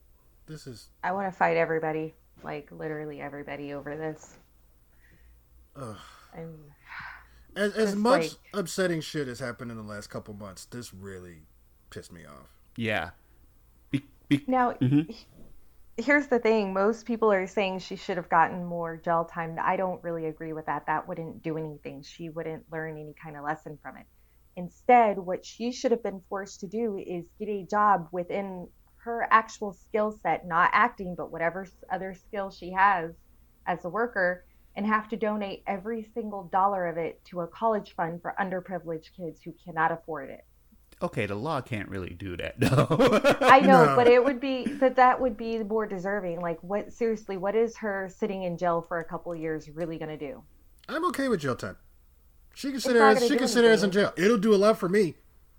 [0.45, 2.13] this is I want to fight everybody,
[2.43, 4.35] like literally everybody over this.
[5.75, 5.97] Ugh.
[6.35, 6.55] I'm,
[7.55, 10.65] as as much like- upsetting shit has happened in the last couple months.
[10.65, 11.43] This really
[11.89, 12.49] pissed me off.
[12.75, 13.11] Yeah.
[13.91, 15.15] Be- be- now, Mhm.
[15.97, 19.57] here's the thing: most people are saying she should have gotten more gel time.
[19.61, 20.85] I don't really agree with that.
[20.87, 22.01] That wouldn't do anything.
[22.01, 24.05] She wouldn't learn any kind of lesson from it.
[24.55, 29.27] Instead, what she should have been forced to do is get a job within her
[29.31, 33.11] actual skill set, not acting, but whatever other skill she has
[33.65, 37.93] as a worker, and have to donate every single dollar of it to a college
[37.95, 40.45] fund for underprivileged kids who cannot afford it.
[41.01, 42.87] Okay, the law can't really do that, though.
[43.41, 43.95] I know, No.
[43.95, 46.39] but it would be that that would be more deserving.
[46.39, 47.35] Like, what seriously?
[47.35, 50.43] What is her sitting in jail for a couple years really gonna do?
[50.87, 51.77] I'm okay with jail time.
[52.53, 53.07] She can sit there.
[53.07, 54.13] As, she do can sit there as in jail.
[54.15, 55.15] It'll do a lot for me.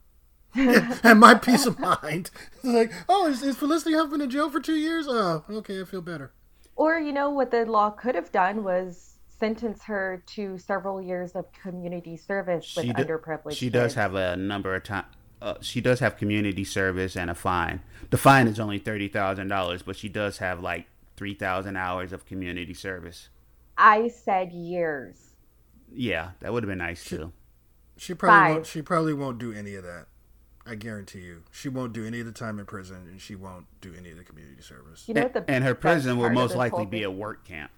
[0.54, 2.30] and my peace of mind.
[2.62, 5.06] It's like, oh, is, is Felicity Huffman in jail for two years?
[5.08, 6.32] Oh, okay, I feel better.
[6.76, 11.32] Or you know what the law could have done was sentence her to several years
[11.32, 13.52] of community service with She do- underprivileged.
[13.56, 15.04] she does have a number of time.
[15.42, 17.80] Uh, she does have community service and a fine.
[18.10, 22.12] The fine is only thirty thousand dollars, but she does have like three thousand hours
[22.12, 23.28] of community service.
[23.76, 25.16] I said years.
[25.92, 27.32] Yeah, that would have been nice too.
[27.96, 28.54] She probably Five.
[28.54, 30.06] won't, she probably won't do any of that.
[30.66, 33.66] I guarantee you, she won't do any of the time in prison, and she won't
[33.82, 35.04] do any of the community service.
[35.06, 37.70] You know And, what the and her prison will most likely be a work camp.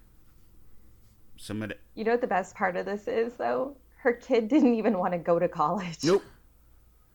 [1.35, 3.75] Some of the You know what the best part of this is though?
[3.97, 5.97] Her kid didn't even want to go to college.
[6.03, 6.23] nope.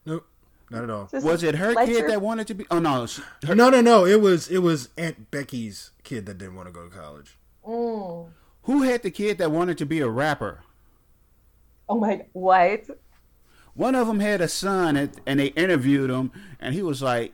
[0.04, 0.26] Nope,
[0.70, 1.06] not at all.
[1.10, 2.66] Just Was it her kid your- that wanted to be?
[2.70, 4.04] Oh no, she, her, No, no, no.
[4.04, 7.38] It was it was Aunt Becky's kid that didn't want to go to college.
[7.66, 8.30] Mm.
[8.64, 10.60] who had the kid that wanted to be a rapper?
[11.88, 12.26] Oh my!
[12.32, 12.84] What?
[13.74, 16.30] One of them had a son, and, and they interviewed him,
[16.60, 17.32] and he was like,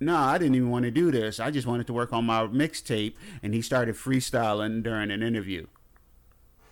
[0.00, 1.38] "No, I didn't even want to do this.
[1.38, 5.66] I just wanted to work on my mixtape." And he started freestyling during an interview.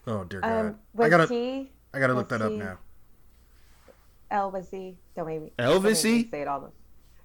[0.06, 0.66] Oh dear God!
[0.66, 1.70] Um, was I gotta he?
[1.94, 2.78] I gotta look was that up now.
[4.30, 4.96] Elvisy.
[5.16, 5.52] Don't make me.
[5.56, 6.30] don't make me Elvisy?
[6.30, 6.72] Say it all.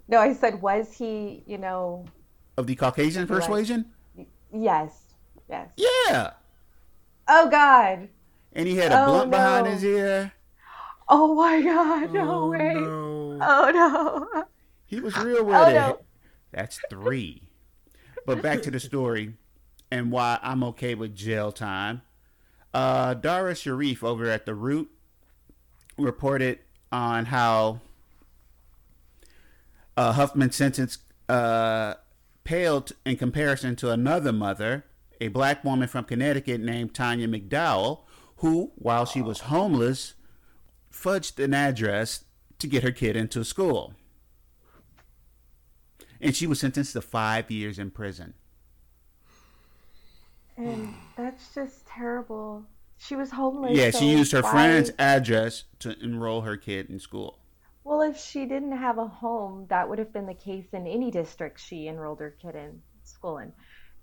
[0.07, 1.43] No, I said was he?
[1.47, 2.05] You know,
[2.57, 3.39] Of the Caucasian Right.
[3.39, 3.85] persuasion?
[4.53, 4.91] yes,
[5.49, 5.69] yes.
[5.77, 6.31] Yeah.
[7.27, 8.09] Oh God.
[8.53, 10.31] And he had a Oh, blunt behind his ear.
[11.15, 12.11] Oh my God.
[12.11, 12.73] No oh, way.
[12.73, 13.37] no.
[13.39, 13.71] Oh
[14.33, 14.45] no.
[14.87, 15.73] He was real with Oh, it.
[15.75, 15.99] no.
[16.51, 17.43] That's three.
[18.25, 19.35] But back to the story
[19.91, 22.01] and why I'm okay with jail time.
[22.73, 24.89] Uh, Dara Sharif over at The Root
[25.99, 26.57] reported
[26.91, 27.81] on how
[29.95, 30.97] uh, Huffman's sentence
[31.29, 31.93] uh,
[32.43, 34.85] paled in comparison to another mother,
[35.21, 37.99] a black woman from Connecticut named Tanya McDowell,
[38.37, 40.15] who, while she was homeless,
[40.93, 42.23] fudged an address
[42.59, 43.93] to get her kid into school.
[46.21, 48.35] And she was sentenced to five years in prison.
[50.55, 52.63] And that's just terrible.
[52.97, 53.75] She was homeless.
[53.75, 57.39] Yeah, so she used her why- friend's address to enroll her kid in school.
[57.83, 61.11] Well, if she didn't have a home, that would have been the case in any
[61.11, 63.51] district she enrolled her kid in school in.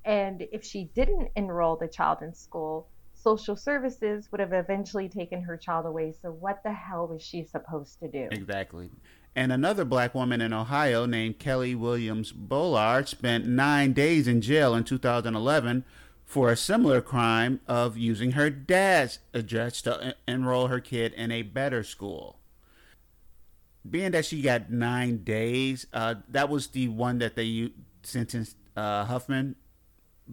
[0.05, 2.89] And if she didn't enroll the child in school,
[3.23, 6.13] social services would have eventually taken her child away.
[6.21, 8.29] So what the hell was she supposed to do?
[8.31, 8.91] Exactly.
[9.37, 14.75] And another black woman in Ohio named Kelly Williams Bolar spent nine days in jail
[14.75, 15.85] in 2011
[16.25, 21.31] for a similar crime of using her dad's address to en- enroll her kid in
[21.31, 22.39] a better school.
[23.89, 29.05] Being that she got nine days, uh, that was the one that they sentenced uh,
[29.05, 29.57] Huffman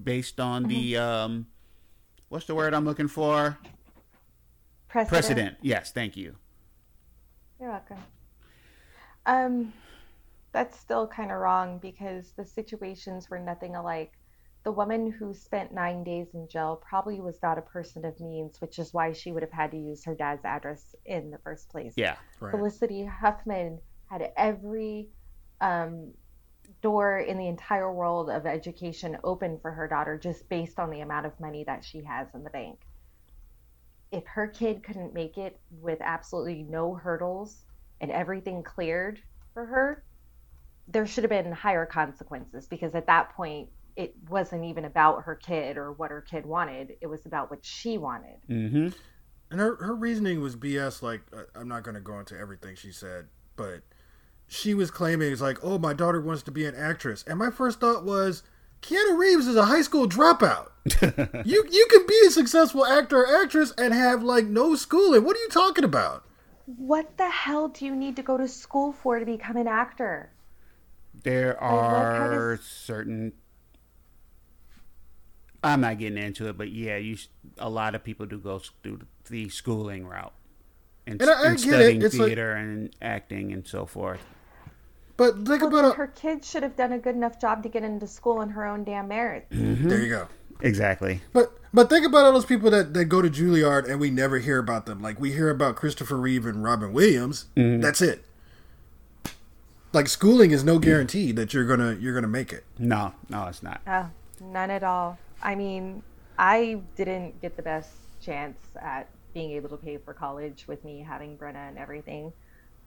[0.03, 1.47] based on the um,
[2.29, 3.57] what's the word I'm looking for?
[4.87, 5.09] Precedent.
[5.09, 5.57] Precedent.
[5.61, 6.35] Yes, thank you.
[7.59, 7.97] You're welcome.
[9.25, 9.73] Um,
[10.51, 14.13] that's still kind of wrong because the situations were nothing alike.
[14.63, 18.59] The woman who spent nine days in jail probably was not a person of means,
[18.59, 21.69] which is why she would have had to use her dad's address in the first
[21.69, 21.93] place.
[21.95, 22.15] Yeah.
[22.39, 22.51] Right.
[22.51, 25.09] Felicity Huffman had every
[25.61, 26.11] um,
[26.81, 31.01] door in the entire world of education open for her daughter just based on the
[31.01, 32.79] amount of money that she has in the bank.
[34.11, 37.65] If her kid couldn't make it with absolutely no hurdles
[37.99, 39.21] and everything cleared
[39.53, 40.03] for her,
[40.87, 45.35] there should have been higher consequences because at that point, it wasn't even about her
[45.35, 46.95] kid or what her kid wanted.
[47.01, 48.37] It was about what she wanted.
[48.47, 48.89] Mm-hmm.
[49.49, 51.01] And her, her reasoning was BS.
[51.01, 53.81] Like, I- I'm not going to go into everything she said, but
[54.47, 57.23] she was claiming, it's like, oh, my daughter wants to be an actress.
[57.27, 58.43] And my first thought was,
[58.81, 60.69] Keanu Reeves is a high school dropout.
[61.45, 65.23] you you can be a successful actor or actress and have, like, no schooling.
[65.25, 66.23] What are you talking about?
[66.65, 70.31] What the hell do you need to go to school for to become an actor?
[71.23, 71.67] There like how
[72.27, 73.33] are certain.
[75.63, 77.13] I'm not getting into it, but yeah, you.
[77.13, 80.33] s- A lot of people do go through the schooling route,
[81.05, 81.69] and, And I- I and get it.
[81.73, 84.21] studying like- theater and acting and so forth.
[85.17, 87.63] But think Well, about then a, her kid should have done a good enough job
[87.63, 89.51] to get into school on her own damn merits.
[89.51, 89.89] Mm-hmm.
[89.89, 90.27] There you go.
[90.61, 91.21] Exactly.
[91.33, 94.39] But but think about all those people that, that go to Juilliard and we never
[94.39, 95.01] hear about them.
[95.01, 97.45] Like we hear about Christopher Reeve and Robin Williams.
[97.55, 97.81] Mm-hmm.
[97.81, 98.23] That's it.
[99.93, 102.65] Like schooling is no guarantee that you're gonna you're gonna make it.
[102.77, 103.81] No, no, it's not.
[103.87, 104.09] Oh,
[104.41, 105.17] none at all.
[105.41, 106.03] I mean,
[106.37, 107.89] I didn't get the best
[108.21, 112.33] chance at being able to pay for college with me having Brenna and everything.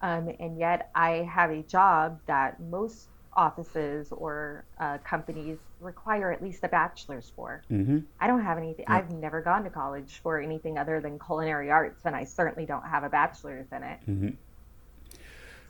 [0.02, 6.42] Um, and yet I have a job that most offices or uh, companies require at
[6.42, 7.62] least a bachelor's for.
[7.70, 7.98] Mm-hmm.
[8.20, 8.86] I don't have anything.
[8.88, 12.84] I've never gone to college for anything other than culinary arts, and I certainly don't
[12.84, 13.98] have a bachelor's in it.
[14.08, 14.36] Mhm.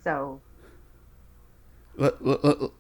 [0.03, 0.41] So
[1.97, 2.71] Let, let, let, w-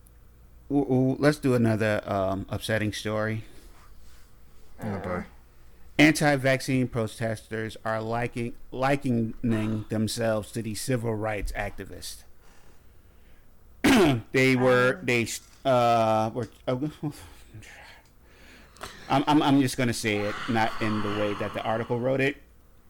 [0.70, 3.44] w- let's do another um, upsetting story.
[4.82, 5.24] Oh, boy.
[6.00, 9.34] Anti-vaccine protesters are liking likening
[9.90, 12.24] themselves to the civil rights activists.
[14.32, 15.26] they were they
[15.64, 16.48] uh were.
[19.08, 22.20] I'm, I'm I'm just gonna say it, not in the way that the article wrote
[22.20, 22.36] it.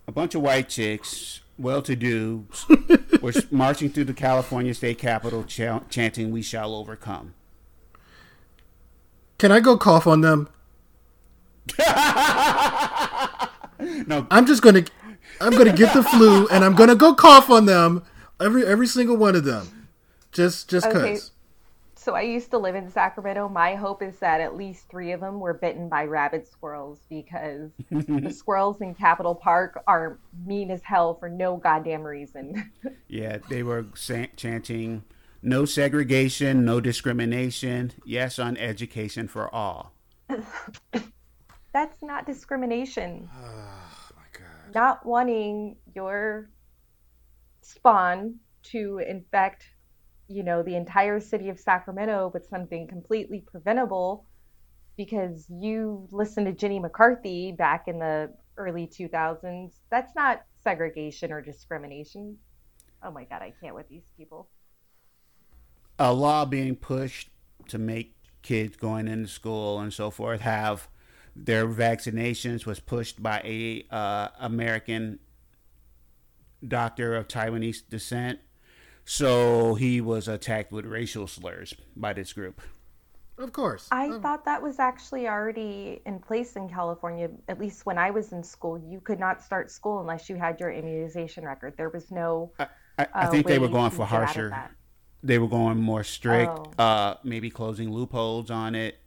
[0.07, 2.47] A bunch of white chicks, well-to-do,
[3.23, 7.35] were marching through the California state capitol, cha- chanting "We shall overcome."
[9.39, 10.49] Can I go cough on them?
[14.07, 14.85] No, I'm just gonna
[15.41, 18.03] I'm gonna get the flu and I'm gonna go cough on them.
[18.41, 19.89] Every every single one of them.
[20.33, 21.13] Just just Okay.
[21.13, 21.33] cause.
[21.97, 23.47] So I used to live in Sacramento.
[23.51, 27.71] My hope is that at least three of them were bitten by rabid squirrels because
[27.91, 32.73] the squirrels in Capitol Park are mean as hell for no goddamn reason.
[33.09, 35.03] Yeah, they were sa- chanting
[35.43, 39.93] no segregation, no discrimination, yes on education for all.
[41.73, 43.29] That's not discrimination.
[43.33, 43.90] Ah.
[44.75, 46.51] Not wanting your
[47.63, 49.65] spawn to infect,
[50.29, 54.27] you know, the entire city of Sacramento with something completely preventable
[54.97, 59.73] because you listened to Jenny McCarthy back in the early 2000s.
[59.91, 62.37] That's not segregation or discrimination.
[63.03, 64.49] Oh my God, I can't with these people.
[65.99, 67.31] A law being pushed
[67.69, 70.89] to make kids going into school and so forth have
[71.45, 75.19] their vaccinations was pushed by a uh, American
[76.67, 78.41] doctor of Taiwanese descent.
[79.05, 82.61] So he was attacked with racial slurs by this group.
[83.39, 83.89] Of course.
[83.91, 87.31] I Of- thought that was actually already in place in California.
[87.49, 90.61] At least when I was in school, you could not start school unless you had
[90.61, 91.75] your immunization record.
[91.79, 92.53] There was no.
[92.59, 92.69] I,
[92.99, 94.71] I, I uh, think they were going for get out of harsher.
[95.23, 96.83] They were going more strict, Oh.
[96.83, 98.99] uh, maybe closing loopholes on it.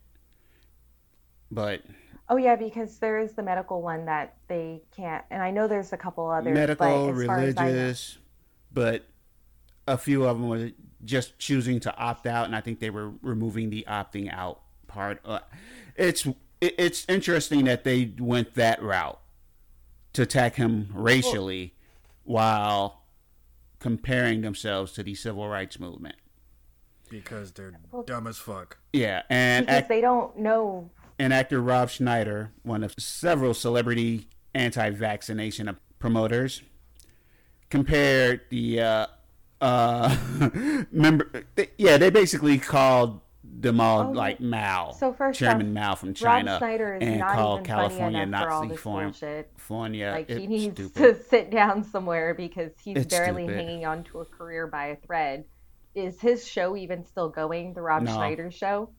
[1.50, 1.82] But
[2.28, 5.92] Oh yeah, because there is the medical one that they can't, and I know there's
[5.92, 6.54] a couple others.
[6.54, 8.18] medical, but as far as I know- religious,
[8.72, 9.04] but
[9.86, 10.70] a few of them were
[11.04, 15.20] just choosing to opt out, and I think they were removing the opting out part.
[15.24, 15.40] Uh,
[15.96, 16.26] it's
[16.62, 19.20] it's interesting that they went that route
[20.14, 21.74] to attack him racially
[22.22, 23.02] while
[23.80, 26.16] comparing themselves to the civil rights movement.
[27.10, 27.74] because they're
[28.06, 28.78] dumb as fuck.
[28.94, 30.88] Yeah, and because act- they don't know.
[31.18, 36.62] And actor Rob Schneider, one of several celebrity anti-vaccination promoters,
[37.70, 39.06] compared the uh,
[39.60, 40.16] uh,
[40.92, 41.44] member.
[41.54, 45.94] They, yeah, they basically called them all Oh, like Mao, So first Chairman off, Mao
[45.94, 48.80] from China, Rob Schneider is and not called even California funny enough for all this
[48.80, 49.04] form.
[49.04, 49.48] bullshit.
[49.54, 50.94] California, Like he it's needs stupid.
[51.16, 53.56] to sit down somewhere because he's It's barely stupid.
[53.64, 55.44] hanging on to a career by a thread.
[55.94, 57.74] Is his show even still going?
[57.74, 58.12] The Rob No.
[58.14, 58.90] Schneider show?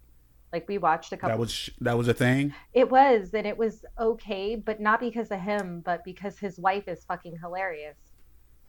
[0.54, 1.36] Like we watched a couple.
[1.36, 2.54] That was that was a thing.
[2.74, 6.88] It was, and it was okay, but not because of him, but because his wife
[6.88, 7.98] is fucking hilarious.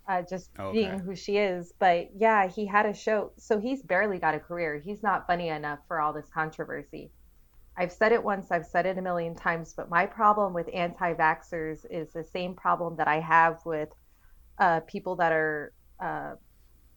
[0.08, 0.72] Uh, just Okay.
[0.72, 1.72] being who she is.
[1.80, 4.78] But yeah, he had a show, so he's barely got a career.
[4.78, 7.10] He's not funny enough for all this controversy.
[7.76, 11.12] I've said it once, I've said it a million times, but my problem with anti
[11.14, 13.90] vaxxers is the same problem that I have with
[14.58, 16.34] uh, people that are uh,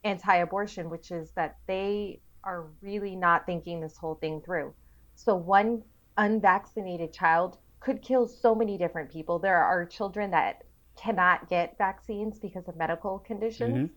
[0.03, 4.73] anti abortion, which is that they are really not thinking this whole thing through.
[5.15, 5.83] So, one
[6.17, 9.39] unvaccinated child could kill so many different people.
[9.39, 10.63] There are children that
[10.97, 13.89] cannot get vaccines because of medical conditions.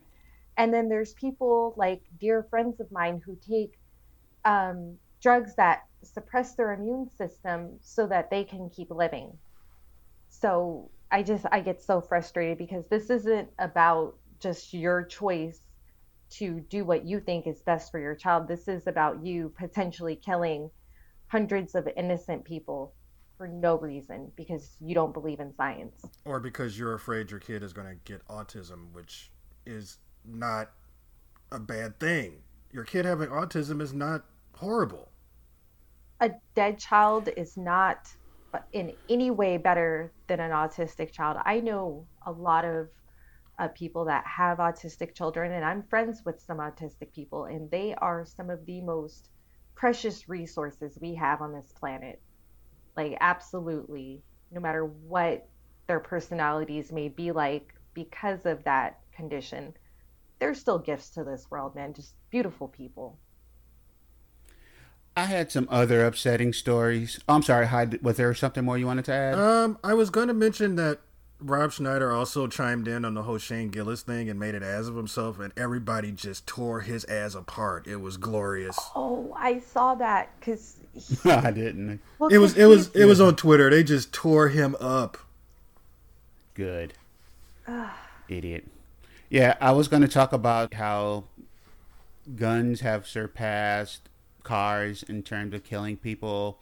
[0.56, 3.78] And then there's people like dear friends of mine who take
[4.44, 9.32] um, drugs that suppress their immune system so that they can keep living.
[10.28, 15.60] So I just I get so frustrated because this isn't about just your choice
[16.32, 18.48] to do what you think is best for your child.
[18.48, 20.70] This is about you potentially killing
[21.28, 22.94] hundreds of innocent people
[23.38, 26.04] for no reason because you don't believe in science.
[26.24, 29.30] Or because you're afraid your kid is going to get autism, which
[29.66, 30.70] is not
[31.50, 32.42] a bad thing.
[32.72, 34.24] Your kid having autism is not
[34.56, 35.08] horrible.
[36.20, 38.08] a dead child is not
[38.72, 41.36] in any way better than an autistic child.
[41.44, 42.88] I know a lot of
[43.58, 47.94] uh, people that have autistic children, and I'm friends with some autistic people, and they
[47.94, 49.28] are some of the most
[49.74, 52.20] precious resources we have on this planet.
[52.96, 55.48] Like, absolutely, no matter what
[55.86, 59.74] their personalities may be like because of that condition,
[60.38, 61.94] they're still gifts to this world, man.
[61.94, 63.18] Just beautiful people.
[65.16, 67.20] I had some other upsetting stories.
[67.28, 68.02] Oh, I'm sorry, Hyde.
[68.02, 69.34] Was there something more you wanted to add?
[69.34, 71.00] Um, I was going to mention that
[71.42, 74.86] Rob Schneider also chimed in on the whole Shane Gillis thing and made an ass
[74.86, 77.86] of himself, and everybody just tore his ass apart.
[77.86, 78.78] It was glorious.
[78.94, 80.76] Oh, I saw that because
[81.24, 82.00] I didn't.
[82.18, 83.70] well, It was it was it was on Twitter.
[83.70, 85.18] They just tore him up.
[86.54, 86.94] Good.
[88.28, 88.66] Idiot.
[89.30, 91.24] Yeah, I was going to talk about how
[92.36, 94.08] guns have surpassed
[94.42, 96.58] cars in terms of killing people,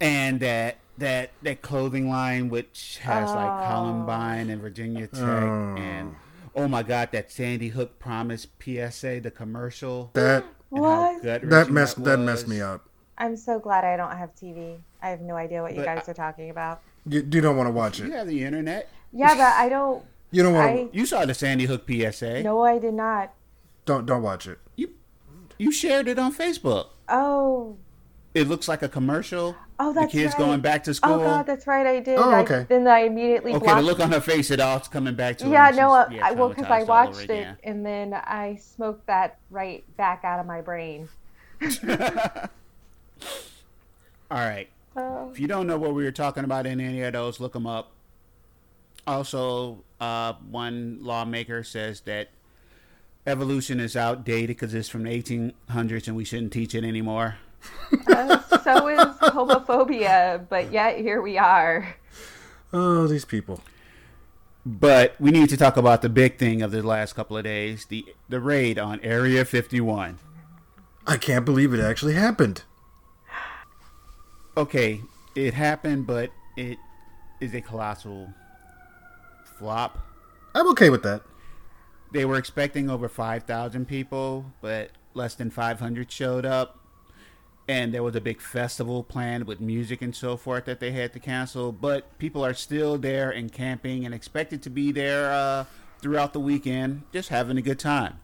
[0.00, 3.66] and that that that clothing line which has like oh.
[3.70, 5.74] Columbine and Virginia Tech, oh.
[5.76, 6.14] and
[6.54, 10.10] oh my God, that Sandy Hook Promise PSA, the commercial.
[10.14, 11.22] That What?
[11.22, 12.26] that messed that was.
[12.26, 12.88] messed me up.
[13.16, 14.78] I'm so glad I don't have TV.
[15.02, 16.82] I have no idea what you guys I- are talking about.
[17.06, 18.12] You, you don't want to watch You it.
[18.12, 18.90] have the internet.
[19.12, 20.04] Yeah, but I don't.
[20.30, 20.90] You don't want I to.
[20.92, 22.42] You saw the Sandy Hook PSA.
[22.42, 23.32] no, I did not.
[23.86, 24.58] Don't don't watch it.
[24.76, 24.90] You
[25.56, 26.88] you shared it on Facebook.
[27.08, 27.78] Oh,
[28.34, 29.56] It looks like a commercial.
[29.80, 30.38] oh, that's the kids right.
[30.38, 31.14] going back to school.
[31.14, 31.86] Oh God, that's right.
[31.86, 32.18] I did.
[32.18, 32.66] Oh, I- okay.
[32.68, 33.80] then I immediately okay, blocked.
[33.80, 35.50] the look on her face, it all's coming back to her.
[35.50, 37.56] yeah, and no, uh, yeah, I, well, because I traumatized all over watched it again.
[37.64, 41.08] and then I smoked that right back out of my brain.
[44.30, 44.68] All right.
[44.94, 45.30] Oh.
[45.30, 47.66] If you don't know what we were talking about in any of those, look them
[47.66, 47.92] up.
[49.06, 52.28] Also, uh, one lawmaker says that
[53.26, 57.36] evolution is outdated because it's from the 1800s and we shouldn't teach it anymore.
[58.06, 61.96] Uh, so is homophobia, but yet here we are.
[62.72, 63.60] Oh, these people.
[64.66, 67.86] But we need to talk about the big thing of the last couple of days
[67.86, 70.18] the, the raid on Area 51.
[71.06, 72.64] I can't believe it actually happened.
[74.56, 75.00] okay,
[75.34, 76.76] it happened, but it
[77.40, 78.34] is a colossal
[79.58, 79.98] flop.
[80.54, 81.22] I'm okay with that.
[82.12, 86.78] They were expecting over 5,000 people, but less than 500 showed up.
[87.68, 91.12] And there was a big festival planned with music and so forth that they had
[91.12, 91.70] to cancel.
[91.70, 95.64] But people are still there and camping and expected to be there uh,
[96.00, 98.20] throughout the weekend, just having a good time.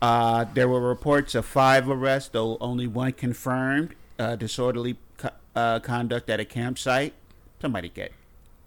[0.00, 3.96] Uh, there were reports of five arrests, though only one confirmed.
[4.18, 7.14] Uh, disorderly co- uh, conduct at a campsite.
[7.60, 8.12] Somebody get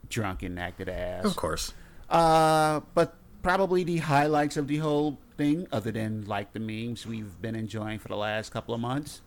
[0.09, 1.25] drunk and acted ass.
[1.25, 1.73] Of course.
[2.09, 7.41] Uh, but probably the highlights of the whole thing, other than like the memes we've
[7.41, 9.21] been enjoying for the last couple of months,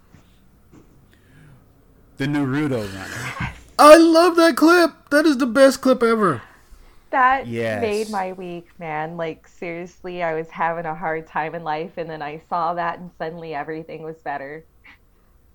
[2.16, 3.52] the Naruto runner.
[3.78, 4.92] I love that clip.
[5.10, 6.42] That is the best clip ever.
[7.10, 7.80] That Yes.
[7.80, 9.16] made my week, man.
[9.16, 12.98] Like seriously, I was having a hard time in life and then I saw that
[12.98, 14.64] and suddenly everything was better.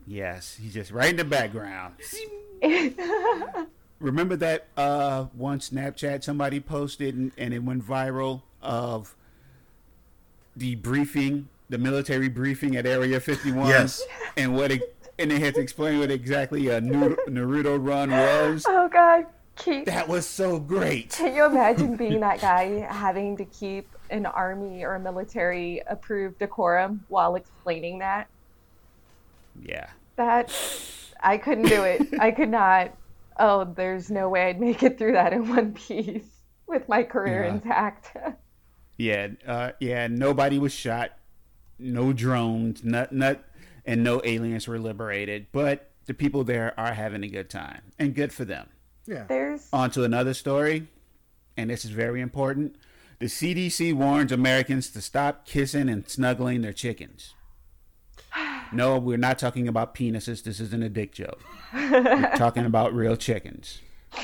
[0.08, 1.96] Yes, he's just right in the background.
[4.00, 9.16] Remember that uh, one Snapchat somebody posted and, and it went viral of
[10.56, 13.68] the briefing, the military briefing at Area 51?
[13.68, 14.02] Yes.
[14.38, 18.66] And what it, and they had to explain what exactly a Naruto, run was.
[18.68, 21.12] oh god, keep That was so great.
[21.12, 26.40] Can you imagine being that guy having to keep an army or a military approved
[26.40, 28.28] decorum while explaining that?
[29.62, 29.90] Yeah.
[30.16, 30.54] That
[31.22, 32.08] I couldn't do it.
[32.20, 32.96] I could not.
[33.38, 36.26] Oh, there's no way I'd make it through that in one piece
[36.68, 37.54] with my career Yeah.
[37.54, 38.18] intact.
[38.98, 40.08] Yeah, uh, yeah.
[40.08, 41.12] Nobody was shot,
[41.78, 43.40] no drones, not, not,
[43.86, 45.48] and no aliens were liberated.
[45.52, 48.70] But the people there are having a good time, and good for them.
[49.06, 49.26] Yeah.
[49.28, 50.88] There's On to another story,
[51.58, 52.76] and this is very important.
[53.20, 57.34] The CDC warns Americans to stop kissing and snuggling their chickens.
[58.72, 60.44] No, we're not talking about penises.
[60.44, 61.42] This isn't a dick joke.
[61.74, 63.82] We're talking about real chickens.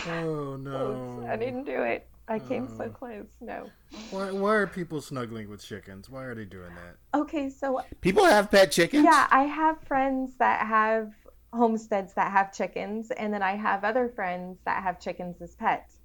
[0.07, 1.25] Oh no.
[1.27, 2.07] I didn't do it.
[2.27, 2.77] I came Oh.
[2.77, 2.93] so mm.
[2.93, 3.27] close.
[3.39, 3.69] No.
[4.09, 6.09] Why, why are people snuggling with chickens?
[6.09, 7.19] Why are they doing that?
[7.19, 9.03] Okay, so People have pet chickens.
[9.05, 11.13] Yeah, I have friends that have
[11.53, 15.99] homesteads that have chickens, and then I have other friends that have chickens as pets.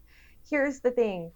[0.49, 1.33] Here's the thing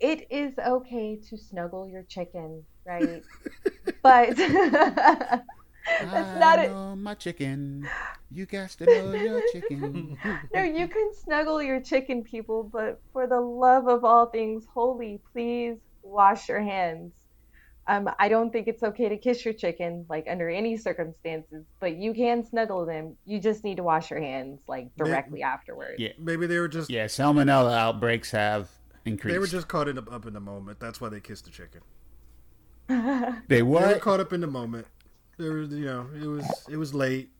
[0.00, 3.22] it is okay to snuggle your chicken, right?
[4.02, 4.36] but
[5.86, 6.70] that's not I it.
[6.72, 7.88] know my chicken.
[8.30, 10.16] You got to know your chicken.
[10.54, 15.20] No, you can snuggle your chicken, people, but for the love of all things holy,
[15.32, 17.12] please wash your hands.
[17.86, 21.96] Um, I don't think it's okay to kiss your chicken, like under any circumstances, but
[21.96, 23.14] you can snuggle them.
[23.26, 25.96] You just need to wash your hands, like directly afterwards.
[25.98, 26.12] Yeah.
[26.18, 28.70] Maybe they were just Yeah, salmonella outbreaks have
[29.04, 29.34] increased.
[29.34, 30.80] they were just caught in the, up in the moment.
[30.80, 31.82] That's why they kissed the chicken.
[32.88, 34.00] they They were what?
[34.00, 34.86] caught up in the moment.
[35.38, 37.30] There was, you know, it was it was late.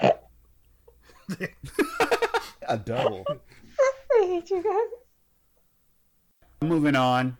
[2.68, 3.24] A double.
[4.12, 5.00] I hate you guys.
[6.68, 7.36] Moving on.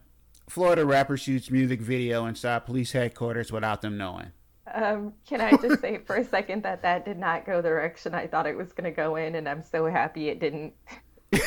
[0.48, 4.32] Florida rapper shoots music video inside police headquarters without them knowing.
[4.72, 8.14] Um, can I just say for a second that that did not go the direction
[8.14, 10.72] I thought it was going to go in, and I'm so happy it didn't.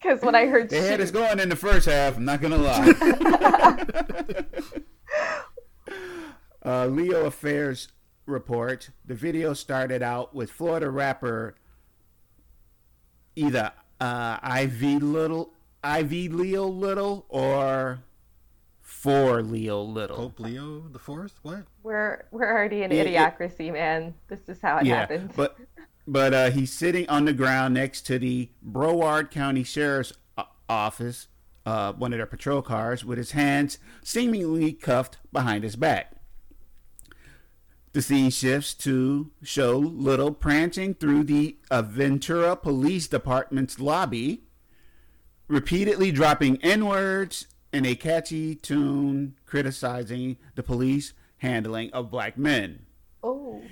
[0.00, 2.16] Because when I heard They had shoot- us going in the first half.
[2.16, 2.92] I'm not gonna lie.
[6.68, 7.88] Uh, Leo Affairs
[8.26, 11.54] report: the video started out with Florida rapper
[13.36, 15.52] either uh, Ivy Little,
[15.82, 18.00] Ivy Leo Little, or
[18.80, 20.16] for Leo Little.
[20.16, 21.38] Pope Leo the Fourth.
[21.42, 21.64] What?
[21.82, 23.30] we're we're already in Yeah, yeah.
[23.30, 24.14] idiocracy, man.
[24.28, 25.32] This is how it happens.
[25.36, 25.56] but
[26.06, 30.12] but uh, he's sitting on the ground next to the Broward County Sheriff's
[30.68, 31.28] Office,
[31.64, 36.12] uh, one of their patrol cars, with his hands seemingly cuffed behind his back.
[37.98, 44.44] The scene shifts to show Little prancing through the Aventura Police Department's lobby,
[45.48, 52.86] repeatedly dropping N words in a catchy tune criticizing the police handling of black men.
[53.24, 53.62] oh,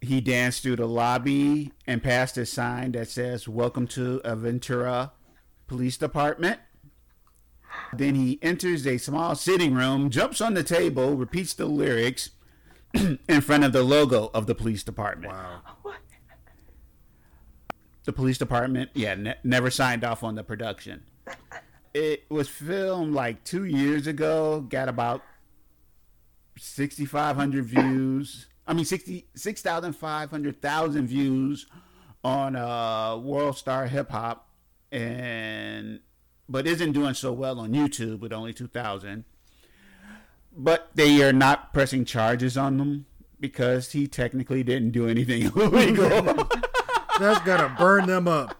[0.00, 5.12] He danced through the lobby and passed a sign that says, Welcome to Aventura
[5.68, 6.58] Police Department.
[7.92, 12.30] Then he enters a small sitting room, jumps on the table, repeats the lyrics
[13.28, 15.32] in front of the logo of the police department.
[15.32, 15.60] Wow.
[18.04, 21.04] The police department, yeah, ne- never signed off on the production.
[21.94, 25.22] It was filmed like two years ago, got about
[26.58, 28.46] 6,500 views.
[28.66, 31.66] I mean, 60 6,500,000 views
[32.22, 34.48] on uh, World Star Hip Hop,
[34.92, 36.00] and
[36.48, 39.24] but isn't doing so well on YouTube with only 2,000.
[40.56, 43.06] But they are not pressing charges on them
[43.40, 46.08] because he technically didn't do anything illegal.
[47.18, 48.56] That's gotta burn them up.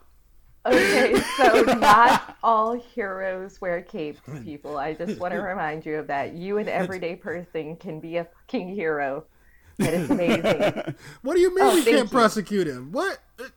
[0.66, 1.14] okay.
[1.36, 4.76] So not all heroes wear capes, people.
[4.78, 6.34] I just want to remind you of that.
[6.34, 9.24] You, an everyday person, can be a fucking hero.
[9.78, 10.94] That is amazing.
[11.22, 12.08] What do you mean Oh, we can't you.
[12.10, 12.92] prosecute him?
[12.92, 13.18] What?
[13.36, 13.48] But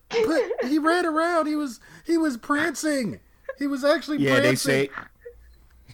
[0.65, 1.45] he ran around.
[1.47, 3.19] He was he was prancing.
[3.59, 4.49] He was actually yeah, prancing.
[4.49, 4.89] they say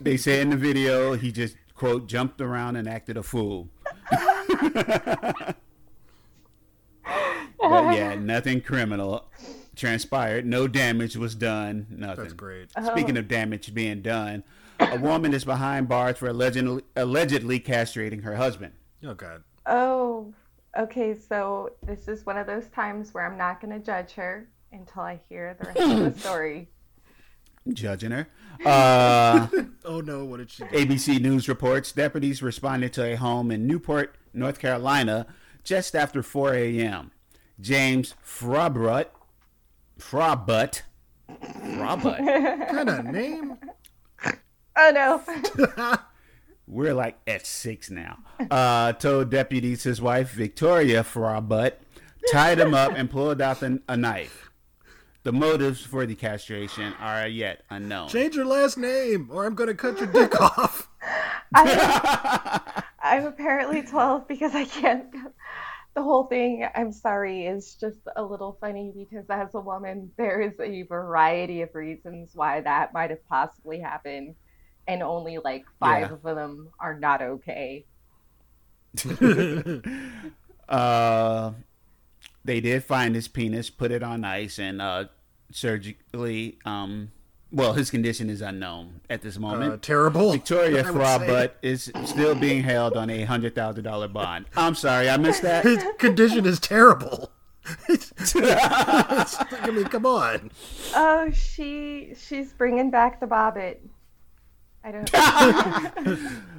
[0.01, 3.67] they say in the video he just quote jumped around and acted a fool.
[4.09, 5.55] but
[7.59, 9.25] yeah, nothing criminal
[9.75, 10.45] transpired.
[10.45, 11.87] No damage was done.
[11.89, 12.23] Nothing.
[12.23, 12.71] That's great.
[12.71, 13.19] Speaking oh.
[13.19, 14.45] of damage being done,
[14.79, 18.75] a woman is behind bars for allegedly, allegedly castrating her husband.
[19.03, 19.43] Oh God.
[19.65, 20.33] Oh,
[20.79, 21.13] okay.
[21.13, 25.01] So this is one of those times where I'm not going to judge her until
[25.01, 26.69] I hear the rest of the story.
[27.71, 28.27] Judging her.
[28.65, 29.47] Uh,
[29.85, 30.69] Oh no, what did she do?
[30.69, 35.27] ABC News reports deputies responded to a home in Newport, North Carolina,
[35.63, 37.11] just after 4 a.m.
[37.59, 39.07] James Frabrut,
[39.99, 40.81] Frabut,
[41.29, 42.19] Frabut.
[42.21, 43.57] What kind of name?
[44.77, 45.21] Oh
[45.57, 45.97] no.
[46.67, 48.19] We're like at six now.
[48.49, 51.73] Uh, told deputies his wife Victoria Frabut
[52.31, 54.49] tied him up and pulled out the, a knife.
[55.23, 58.09] The motives for the castration are yet unknown.
[58.09, 60.89] Change your last name, or I'm gonna cut your dick off.
[61.55, 65.13] I'm apparently 12 because I can't.
[65.95, 70.41] The whole thing, I'm sorry, is just a little funny because as a woman, there
[70.41, 74.35] is a variety of reasons why that might have possibly happened,
[74.87, 76.13] and only like five Yeah.
[76.15, 77.85] of them are not okay.
[80.69, 81.51] Uh,
[82.45, 85.05] they did find his penis, put it on ice, and uh,
[85.51, 86.59] surgically.
[86.65, 87.11] Um,
[87.51, 89.73] well, his condition is unknown at this moment.
[89.73, 90.31] Uh, terrible.
[90.31, 91.51] Victoria I would say.
[91.61, 94.45] Is still being held on a hundred thousand dollar bond.
[94.55, 95.63] I'm sorry, I missed that.
[95.63, 97.31] His condition is terrible.
[97.87, 100.51] I mean, come on.
[100.95, 103.77] Oh, she she's bringing back the Bobbitt.
[104.83, 106.29] I don't.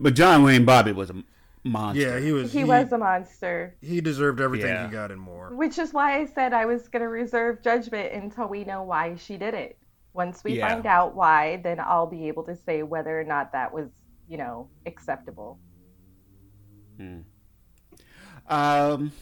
[0.00, 1.24] But John Wayne Bobbitt was a
[1.64, 2.00] monster.
[2.02, 2.52] Yeah, he was.
[2.52, 4.86] he was a monster, He deserved everything Yeah.
[4.86, 5.54] he got and more.
[5.54, 9.36] which is why I said I was gonna reserve judgment until we know why she
[9.36, 9.78] did it.
[10.14, 10.68] Once we Yeah.
[10.68, 13.88] find out why, then I'll be able to say whether or not that was,
[14.28, 15.58] you know, acceptable.
[18.48, 19.12] Um,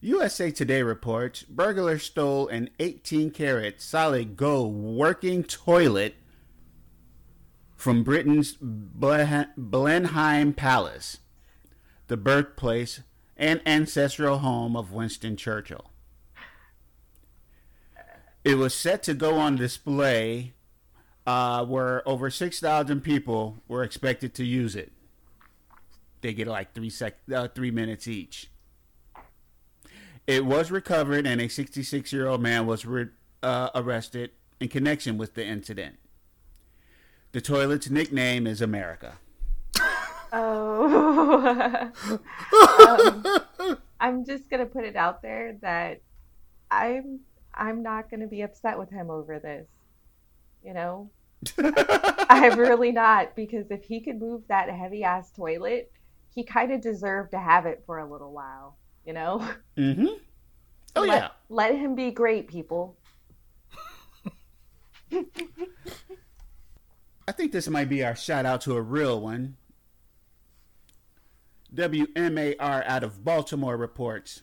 [0.00, 6.14] USA Today reports burglar stole an 18 karat solid gold working toilet
[7.76, 11.18] from Britain's Blenheim Palace,
[12.08, 13.02] the birthplace
[13.36, 15.90] and ancestral home of Winston Churchill.
[18.44, 20.54] It was set to go on display
[21.26, 24.92] uh, where over 6,000 people were expected to use it
[26.26, 28.50] they get like three sec uh, three minutes each.
[30.26, 33.10] It was recovered, and a 66 year old man was re-
[33.44, 35.98] uh, arrested in connection with the incident.
[37.36, 39.18] The toilet's nickname is America.
[40.32, 41.92] Oh.
[43.68, 46.00] um, I'm just gonna put it out there that
[46.70, 47.20] I'm
[47.52, 49.68] I'm not gonna be upset with him over this.
[50.64, 51.10] You know,
[52.30, 55.92] I'm really not because if he could move that heavy ass toilet,
[56.34, 58.78] he kind of deserved to have it for a little while.
[59.04, 59.46] You know.
[59.76, 60.06] Mm-hmm.
[60.96, 61.28] Oh let, yeah.
[61.50, 62.96] Let him be great, people.
[67.28, 69.56] I think this might be our shout out to a real one.
[71.74, 74.42] WMAR out of Baltimore reports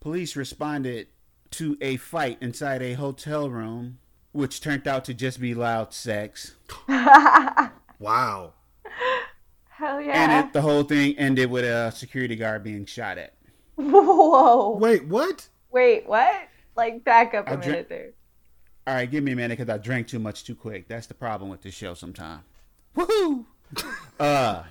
[0.00, 1.06] police responded
[1.52, 3.98] to a fight inside a hotel room,
[4.32, 6.56] which turned out to just be loud sex.
[7.98, 8.54] Wow.
[9.68, 10.46] Hell And yeah!
[10.46, 13.34] it, the whole thing ended with a security guard being shot at.
[13.76, 14.76] Whoa!
[14.76, 15.48] Wait, what?
[15.70, 16.34] Wait, what?
[16.76, 18.10] Like, back up a I dr- minute there.
[18.86, 20.88] All right, give me a minute because I drank too much too quick.
[20.88, 22.42] That's the problem with this show sometimes.
[22.96, 23.44] Woohoo!
[24.20, 24.64] uh,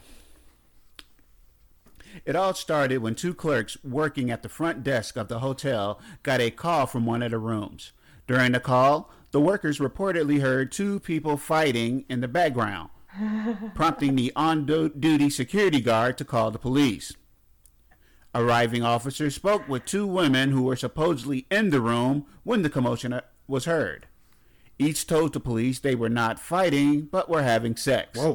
[2.26, 6.41] it all started when two clerks working at the front desk of the hotel got
[6.41, 7.93] a call from one of the rooms.
[8.28, 12.89] During the call, the workers reportedly heard two people fighting in the background,
[13.76, 17.14] prompting the on duty security guard to call the police.
[18.34, 23.20] Arriving officers spoke with two women who were supposedly in the room when the commotion
[23.52, 24.08] was heard.
[24.80, 28.18] Each told the police they were not fighting but were having sex.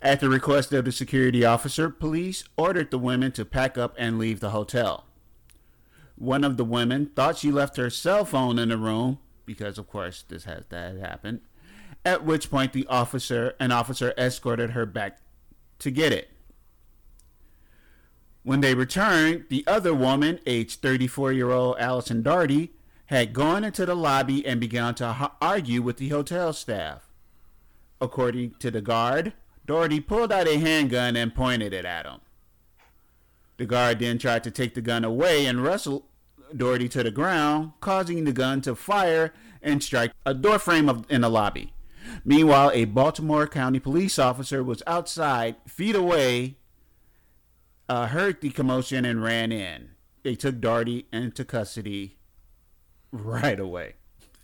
[0.00, 4.18] At the request of the security officer, police ordered the women to pack up and
[4.18, 5.06] leave the hotel.
[6.16, 9.88] One of the women thought she left her cell phone in the room because, of
[9.88, 11.40] course, this has that happened.
[12.04, 15.18] At which point, the officer, an officer, escorted her back
[15.78, 16.30] to get it.
[18.44, 22.70] When they returned, the other woman, aged 34 year old Allison Darty,
[23.06, 27.08] had gone into the lobby and begun to ho- argue with the hotel staff.
[28.00, 29.32] According to the guard,
[29.66, 32.20] Doherty pulled out a handgun and pointed it at him.
[33.56, 36.04] The guard then tried to take the gun away and wrestled
[36.54, 39.32] Doherty to the ground, causing the gun to fire
[39.62, 41.72] and strike a doorframe in the lobby.
[42.26, 46.56] Meanwhile, a Baltimore County police officer was outside, feet away,
[47.88, 49.90] uh, heard the commotion and ran in.
[50.22, 52.16] They took Darty into custody
[53.12, 53.94] right away.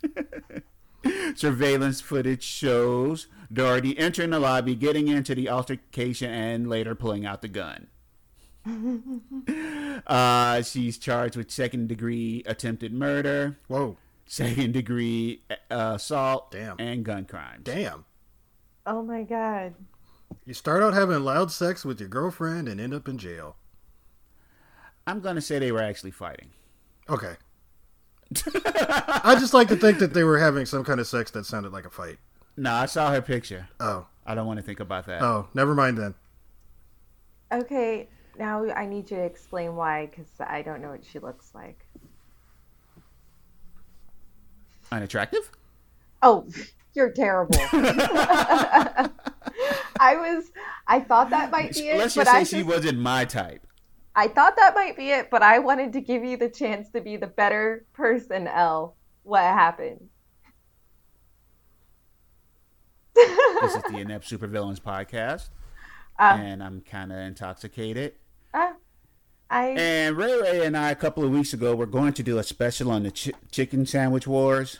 [1.35, 7.41] Surveillance footage shows Darty entering the lobby, getting into the altercation, and later pulling out
[7.41, 7.87] the gun.
[10.07, 13.97] uh, she's charged with second degree attempted murder, Whoa.
[14.27, 15.55] second degree uh,
[15.95, 16.75] assault, Damn.
[16.79, 17.63] and gun crimes.
[17.63, 18.05] Damn.
[18.85, 19.73] Oh my god.
[20.45, 23.55] You start out having loud sex with your girlfriend and end up in jail.
[25.07, 26.49] I'm going to say they were actually fighting.
[27.09, 27.35] Okay.
[29.23, 31.73] I just like to think that they were having some kind of sex that sounded
[31.73, 32.17] like a fight.
[32.55, 33.67] No, I saw her picture.
[33.79, 34.07] Oh.
[34.25, 35.21] I don't want to think about that.
[35.21, 36.13] Oh, never mind then.
[37.51, 38.07] Okay,
[38.37, 41.85] now I need you to explain why, because I don't know what she looks like.
[44.91, 45.51] Unattractive?
[46.21, 46.47] Oh,
[46.93, 47.57] you're terrible.
[50.09, 50.51] I was,
[50.87, 53.23] I thought that might be it, Let's but just say I she just, wasn't my
[53.25, 53.65] type.
[54.15, 57.01] I thought that might be it, but I wanted to give you the chance to
[57.01, 58.95] be the better person, L.
[59.23, 60.09] What happened?
[63.61, 65.49] This is the Inept Supervillains podcast,
[66.17, 68.13] Uh, and I'm kind of intoxicated.
[68.55, 68.71] uh,
[69.51, 72.39] I And Ray Ray and I, a couple of weeks ago, were going to do
[72.39, 74.79] a special on the ch- chicken sandwich wars.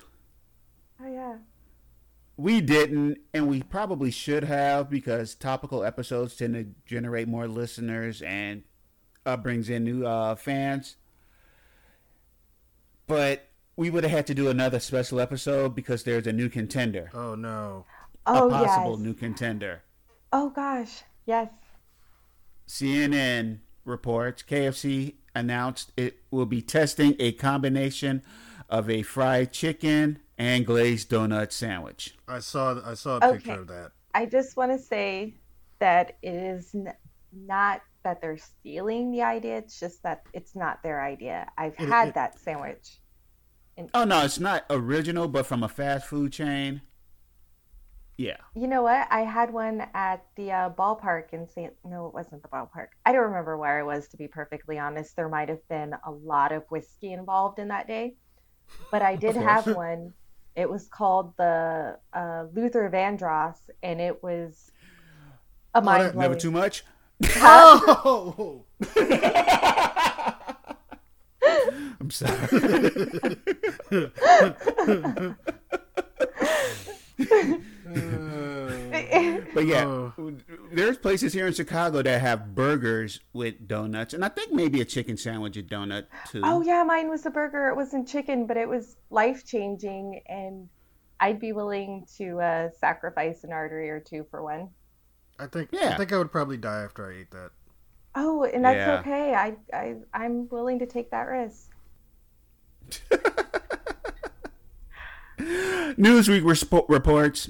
[2.42, 2.46] Yeah.
[2.46, 8.22] We didn't, and we probably should have because topical episodes tend to generate more listeners
[8.22, 8.64] and
[9.26, 10.98] uh, brings in new uh, fans.
[13.08, 17.10] But we would have had to do another special episode because there's a new contender,
[17.14, 17.86] Oh no.
[18.26, 19.00] Oh a possible yes.
[19.00, 19.84] new contender.
[20.32, 21.04] Oh gosh.
[21.26, 21.50] Yes.
[22.68, 28.22] CNN reports KFC announced it will be testing a combination
[28.70, 32.16] of a fried chicken and glazed donut sandwich.
[32.28, 33.60] I saw I saw a picture Okay.
[33.62, 33.92] of that.
[34.14, 35.36] I just want to say
[35.80, 36.94] that it is n-
[37.32, 39.58] not that they're stealing the idea.
[39.58, 41.48] It's just that it's not their idea.
[41.58, 42.98] I've It- had it- that sandwich.
[43.94, 46.82] Oh no, it's not original, but from a fast food chain.
[48.18, 48.38] Yeah.
[48.54, 49.08] You know what?
[49.10, 51.74] I had one at the uh, ballpark in St.
[51.86, 52.88] No, it wasn't the ballpark.
[53.06, 55.16] I don't remember where I was, to be perfectly honest.
[55.16, 58.16] There might have been a lot of whiskey involved in that day,
[58.92, 60.14] but I did have one.
[60.56, 64.72] It was called the uh, Luther Vandross, and it was
[65.74, 66.84] a mind that- Never too much.
[67.38, 68.66] Oh.
[72.00, 72.48] I'm sorry.
[79.54, 80.14] But yeah, Oh.
[80.72, 84.86] there's places here in Chicago that have burgers with donuts, and I think maybe a
[84.86, 86.42] chicken sandwich and donut too.
[86.44, 87.68] Oh yeah, mine was a burger.
[87.68, 90.70] It wasn't chicken, but it was life changing, and
[91.20, 94.70] I'd be willing to uh, sacrifice an artery or two for one.
[95.40, 95.90] I think Yeah.
[95.94, 97.52] I think I would probably die after I ate that.
[98.16, 99.00] Oh, and that's Yeah.
[99.00, 99.34] okay.
[99.34, 101.70] I, I I'm willing to take that risk.
[105.40, 107.50] Newsweek respo- reports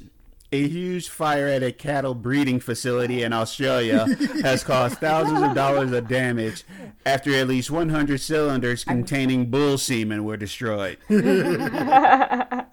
[0.54, 4.06] a huge fire at a cattle breeding facility in Australia
[4.44, 6.64] has caused thousands of dollars of damage
[7.06, 10.98] after at least 100 cylinders containing bull semen were destroyed.
[11.10, 12.66] I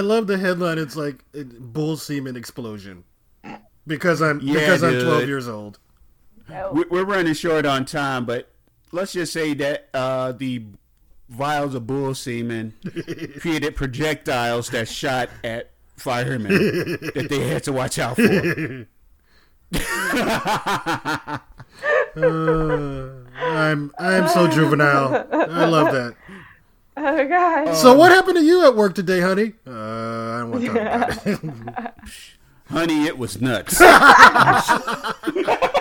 [0.00, 0.78] love the headline.
[0.78, 3.04] It's like bull semen explosion.
[3.86, 5.78] Because I'm Yeah, because I'm 12 years old.
[6.48, 6.72] No.
[6.72, 8.50] We- We're running short on time, but
[8.92, 10.64] let's just say that uh, the
[11.30, 12.74] vials of bull semen
[13.40, 16.52] created projectiles that shot at firemen
[17.14, 18.86] that they had to watch out for.
[22.16, 25.26] Uh, I'm I'm so juvenile.
[25.30, 26.14] I love that.
[26.96, 27.76] Oh gosh.
[27.78, 29.52] So what happened to you at work today, honey?
[29.64, 31.94] Uh, I don't want to talk about it.
[32.70, 33.80] Honey, it was nuts.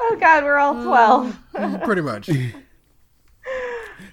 [0.00, 1.38] Oh god, we're all twelve.
[1.84, 2.28] pretty much.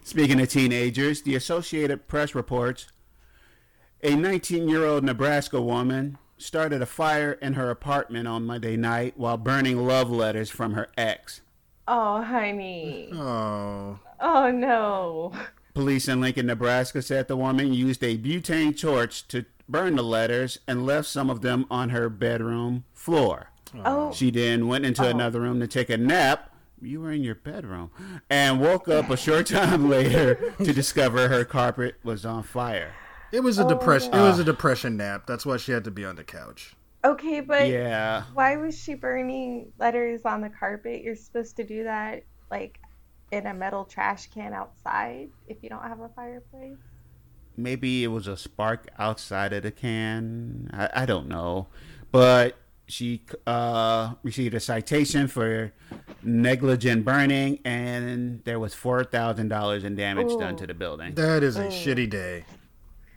[0.04, 2.88] Speaking of teenagers, the Associated Press reports
[4.04, 9.14] a 19 year old Nebraska woman started a fire in her apartment on Monday night
[9.18, 11.42] while burning love letters from her ex.
[11.88, 13.10] Oh honey.
[13.14, 15.32] Oh, Oh no.
[15.74, 20.60] Police in Lincoln, Nebraska said the woman used a butane torch to burn the letters
[20.68, 23.50] and left some of them on her bedroom floor.
[23.84, 24.14] Oh.
[24.14, 25.10] She then went into Oh.
[25.10, 26.50] another room to take a nap.
[26.82, 27.92] You were in your bedroom.
[28.30, 32.94] And woke up a short time later to discover her carpet was on fire.
[33.32, 33.70] it was a oh.
[33.70, 34.14] depression.
[34.14, 34.46] It was a ah.
[34.46, 35.26] depression nap.
[35.28, 36.76] That's why she had to be on the couch.
[37.04, 38.24] Okay, but Yeah.
[38.34, 41.04] why was she burning letters on the carpet?
[41.04, 42.80] You're supposed to do that like
[43.32, 46.78] in a metal trash can outside if you don't have a fireplace.
[47.58, 50.70] Maybe it was a spark outside of the can.
[50.74, 51.68] I, I don't know.
[52.12, 52.58] But
[52.88, 55.74] she uh, received a citation for
[56.22, 60.40] negligent burning, and there was four thousand dollars in damage Ooh.
[60.40, 61.16] done to the building.
[61.16, 62.46] That is a shitty day.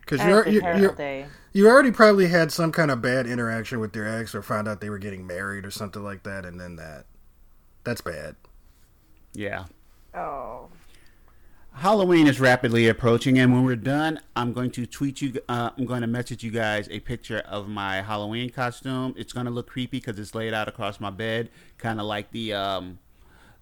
[0.00, 1.26] Because That's you're, a you're, terrible you're, day.
[1.52, 4.80] you already probably had some kind of bad interaction with their ex or found out
[4.80, 7.04] they were getting married or something like that, and then that.
[7.84, 8.36] That's bad.
[9.34, 9.64] Yeah.
[10.14, 10.68] Oh.
[11.78, 15.40] Halloween is rapidly approaching, and when we're done, I'm going to tweet you.
[15.48, 19.14] Uh, I'm going to message you guys a picture of my Halloween costume.
[19.16, 22.32] It's going to look creepy because it's laid out across my bed, kind of like
[22.32, 22.98] the um,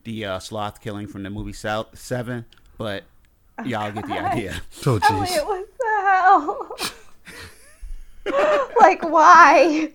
[0.04, 2.46] the uh, sloth killing from the movie South Seven.
[2.78, 3.04] But
[3.66, 4.62] y'all get the idea.
[4.86, 6.94] Oh, Oh, wait, what the
[8.24, 8.72] hell?
[8.80, 9.92] like, why?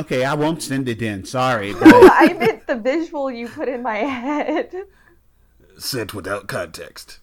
[0.00, 1.26] Okay, I won't send it in.
[1.26, 4.72] Sorry, but I meant the visual you put in my head.
[5.78, 7.20] Sent without context.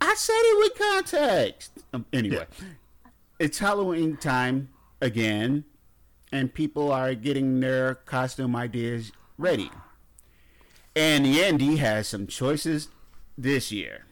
[0.00, 1.72] I said it with context.
[1.92, 2.46] Um, anyway,
[3.38, 4.68] it's Halloween time
[5.00, 5.64] again,
[6.30, 9.70] and people are getting their costume ideas ready.
[10.94, 12.88] And Yandy has some choices
[13.36, 14.06] this year.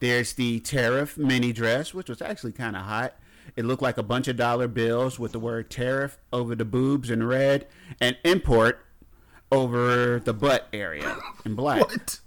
[0.00, 3.14] There's the tariff mini dress, which was actually kind of hot.
[3.54, 7.10] It looked like a bunch of dollar bills with the word tariff over the boobs
[7.10, 7.66] in red
[8.00, 8.84] and import
[9.52, 11.82] over the butt area in black.
[11.90, 12.18] What?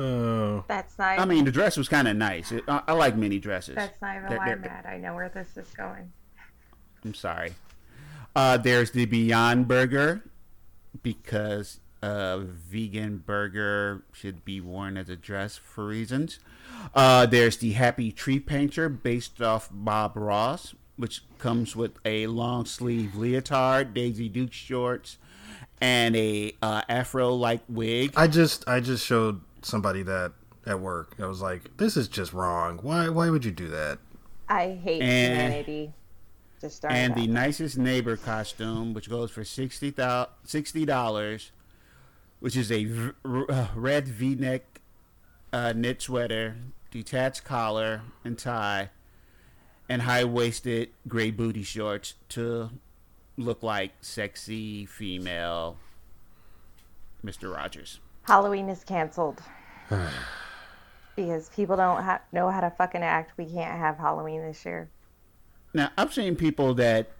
[0.00, 0.64] Oh.
[0.68, 1.18] That's not.
[1.18, 2.52] I mean, the dress was kind of nice.
[2.52, 3.74] It, I, I like mini dresses.
[3.74, 4.86] that's not even They're- why I'm mad.
[4.86, 6.12] I know where this is going.
[7.04, 7.54] I'm sorry.
[8.36, 10.22] Uh, there's the Beyond Burger
[11.02, 16.38] because a vegan burger should be worn as a dress for reasons.
[16.94, 22.66] Uh, there's the Happy Tree Painter based off Bob Ross, which comes with a long
[22.66, 25.18] sleeve leotard, Daisy Duke shorts,
[25.80, 28.12] and a uh, afro like wig.
[28.16, 30.32] I just I just showed somebody that
[30.66, 31.14] at work.
[31.20, 32.78] I was like, this is just wrong.
[32.82, 33.98] Why why would you do that?
[34.48, 35.92] I hate And- humanity.
[36.60, 37.32] Just starting and the that.
[37.32, 41.52] nicest neighbor costume, which goes for sixty dollars,
[42.40, 44.80] which is a v- r- uh, red V-neck
[45.52, 46.56] uh, knit sweater,
[46.90, 48.90] detached collar and tie,
[49.88, 52.70] and high-waisted gray booty shorts to
[53.38, 55.78] look like sexy female
[57.22, 58.00] Mister Rogers.
[58.24, 59.40] Halloween is canceled.
[61.16, 63.32] because people don't ha- know how to fucking act.
[63.36, 64.90] We can't have Halloween this year.
[65.72, 67.10] Now I've seen people that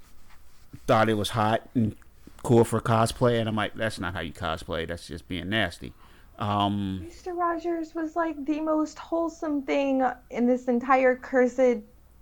[0.86, 1.96] thought it was hot and
[2.42, 4.86] cool for cosplay, and I'm like, that's not how you cosplay.
[4.86, 5.92] That's just being nasty.
[6.38, 7.36] Um, Mr.
[7.36, 11.78] Rogers was like the most wholesome thing in this entire cursed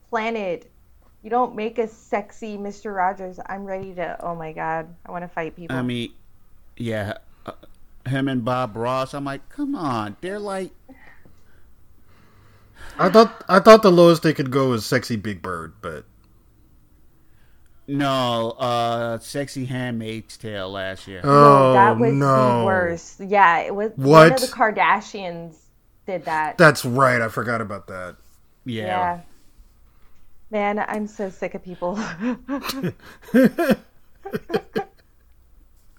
[0.09, 0.71] planet.
[1.27, 2.95] You don't make a sexy Mr.
[2.95, 3.41] Rogers.
[3.45, 4.17] I'm ready to.
[4.25, 5.75] Oh my god, I want to fight people.
[5.75, 6.13] I mean,
[6.77, 7.15] yeah,
[7.45, 7.51] uh,
[8.09, 9.13] him and Bob Ross.
[9.13, 10.71] I'm like, come on, they're like,
[12.97, 16.05] I thought I thought the lowest they could go was sexy Big Bird, but
[17.89, 21.23] no, uh, sexy Handmaid's Tale last year.
[21.25, 23.19] oh no, that was no, the worst.
[23.19, 23.91] Yeah, it was.
[23.97, 24.33] One What?
[24.33, 25.57] of the Kardashians
[26.07, 26.57] did that.
[26.57, 27.21] That's right.
[27.21, 28.15] I forgot about that.
[28.65, 28.85] yeah.
[28.87, 29.21] yeah.
[30.57, 31.97] Man, I'm so sick of people.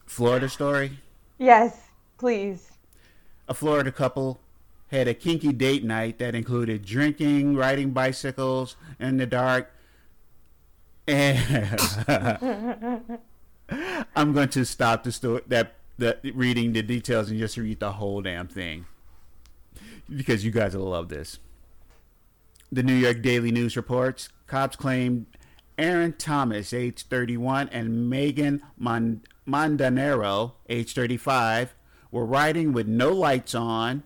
[0.08, 0.98] Florida story.
[1.38, 1.80] yes,
[2.18, 2.72] please.
[3.48, 4.40] A Florida couple
[4.88, 9.72] had a kinky date night that included drinking, riding bicycles in the dark,
[11.08, 11.80] and
[14.16, 17.92] I'm going to stop the story that the reading the details and just read the
[17.92, 18.88] whole damn thing
[20.10, 21.38] because you guys will love this.
[22.72, 25.26] The New York Daily News reports cops claimed
[25.78, 31.76] Aaron Thomas, age 31, and Megan Mon- Mondanero, age 35,
[32.12, 34.04] were riding with no lights on.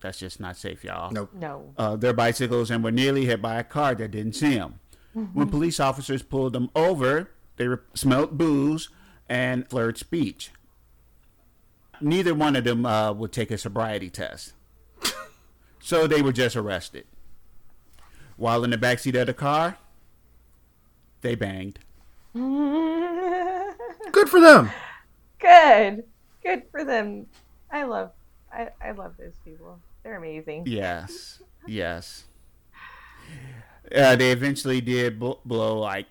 [0.00, 1.30] That's just not safe, y'all Nope.
[1.34, 1.72] No.
[1.78, 4.78] uh, their bicycles and were nearly hit by a car that didn't see them.
[5.14, 8.88] When police officers pulled them over, they re- smelt booze
[9.28, 10.50] and slurred speech.
[12.00, 14.54] Neither one of them uh, would take a sobriety test.
[15.80, 17.04] so they were just arrested.
[18.36, 19.76] While in the backseat of the car,
[21.20, 21.78] they banged.
[22.34, 24.70] Good for them.
[25.38, 26.04] Good.
[26.44, 27.26] Good for them.
[27.70, 28.10] I love
[28.52, 29.78] I, I love those people.
[30.02, 30.64] They're amazing.
[30.66, 32.24] Yes, yes.
[33.94, 36.06] Uh, they eventually did bl- blow like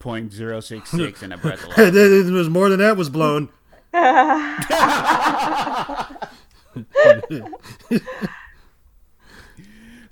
[0.00, 1.78] .066 in a breath of life.
[1.94, 3.48] it was more than that was blown.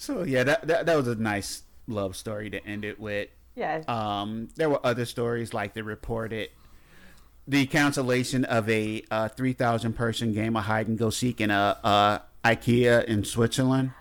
[0.03, 3.28] So yeah, that, that that was a nice love story to end it with.
[3.55, 3.86] Yes.
[3.88, 6.48] Um, there were other stories like the reported
[7.46, 11.53] the cancellation of a uh, three thousand person game of hide and go seek in
[11.53, 13.92] a uh, IKEA in Switzerland.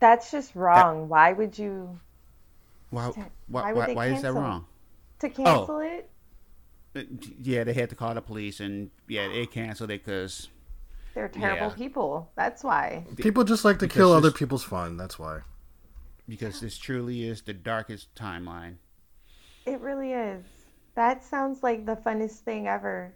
[0.00, 1.10] That's just wrong.
[1.10, 2.00] Why would you
[2.88, 3.08] Why?
[3.48, 3.72] Why?
[3.72, 4.64] why Why, why, is that wrong?
[5.20, 5.80] To cancel Oh.
[5.80, 6.10] it?
[6.96, 7.02] Uh,
[7.42, 10.48] Yeah, they had to call the police, and yeah, they canceled it because
[11.14, 11.74] They're terrible Yeah.
[11.74, 12.30] people.
[12.36, 13.04] That's why.
[13.16, 14.96] People just like to Because kill other people's fun.
[14.96, 15.40] That's why.
[16.28, 18.76] because this truly is the darkest timeline.
[19.66, 20.44] It really is.
[20.94, 23.12] That sounds like the funnest thing ever.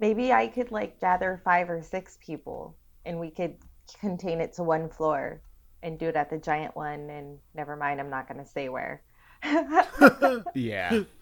[0.00, 3.56] Maybe I could like gather five or six people and we could
[4.00, 5.40] contain it to one floor
[5.82, 8.68] and do it at the giant one and never mind, I'm not going to say
[8.68, 9.02] where.
[10.54, 11.02] Yeah.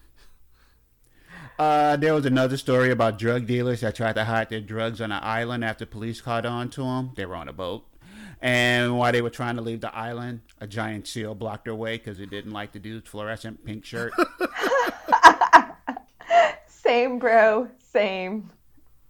[1.57, 5.11] Uh, there was another story about drug dealers that tried to hide their drugs on
[5.11, 7.11] an island after police caught on to them.
[7.15, 7.85] They were on a boat.
[8.41, 11.97] And while they were trying to leave the island, a giant seal blocked their way
[11.97, 14.11] because it didn't like the dude's fluorescent pink shirt.
[16.67, 17.69] Same, bro.
[17.79, 18.51] Same.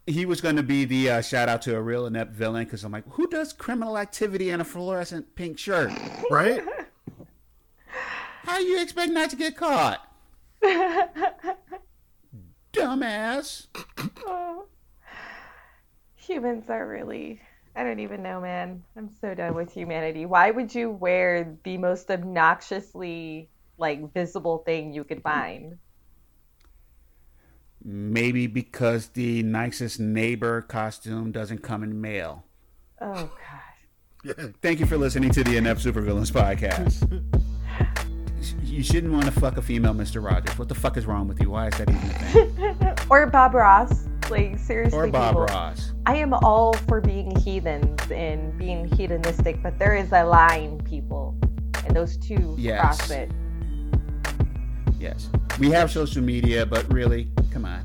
[0.05, 2.83] he was going to be the uh, shout out to a real inept villain because
[2.83, 5.91] I'm like, who does criminal activity in a fluorescent pink shirt?
[6.29, 6.61] Right?
[8.43, 10.07] How you expect not to get caught?
[12.75, 13.67] Dumbass.
[14.25, 14.65] Oh.
[16.15, 17.41] Humans are really.
[17.75, 18.83] I don't even know, man.
[18.95, 20.25] I'm so done with humanity.
[20.25, 25.77] Why would you wear the most obnoxiously like visible thing you could find?
[27.83, 32.45] Maybe because the nicest neighbor costume doesn't come in mail.
[33.01, 33.29] Oh
[34.25, 34.55] god.
[34.61, 37.23] Thank you for listening to the Inept Supervillains podcast.
[38.63, 40.23] you shouldn't want to fuck a female Mr.
[40.23, 40.57] Rogers.
[40.57, 41.49] What the fuck is wrong with you?
[41.49, 42.13] Why is that even a
[42.95, 43.05] thing?
[43.09, 44.07] or Bob Ross.
[44.29, 45.45] Like seriously, Or Bob people.
[45.45, 45.93] Ross.
[46.07, 51.37] I am all for being heathens and being hedonistic, but there is a line, people,
[51.85, 52.81] and those two Yes.
[52.81, 53.31] cross it.
[54.99, 55.29] Yes.
[55.59, 57.81] We have social media, but really, come on.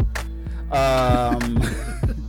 [0.72, 1.62] Um,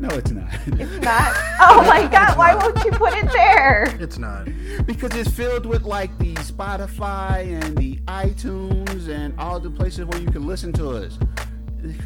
[0.00, 0.48] no, it's not.
[0.66, 1.34] It's not.
[1.60, 2.38] Oh my god!
[2.38, 3.96] Why won't you put it there?
[4.00, 4.48] It's not.
[4.86, 10.20] because it's filled with like the Spotify and the iTunes and all the places where
[10.20, 11.18] you can listen to us.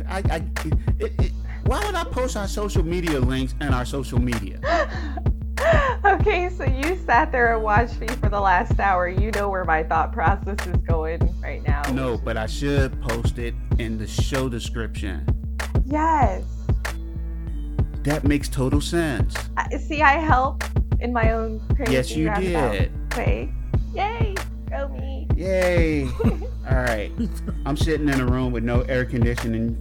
[0.08, 0.44] I, I
[0.98, 1.32] it, it,
[1.64, 4.60] why would I post our social media links and our social media?
[6.04, 9.08] Okay, so you sat there and watched me for the last hour.
[9.08, 11.82] You know where my thought process is going right now.
[11.92, 15.24] No, but I should post it in the show description.
[15.84, 16.42] Yes.
[18.04, 19.34] That makes total sense.
[19.56, 20.64] I- See, I help
[21.00, 22.90] in my own crazy Yes, you did.
[23.16, 23.52] way.
[23.94, 24.34] Yay!
[24.70, 25.28] Go me.
[25.36, 26.06] Yay!
[26.70, 27.10] All right,
[27.66, 29.76] I'm sitting in a room with no air conditioning,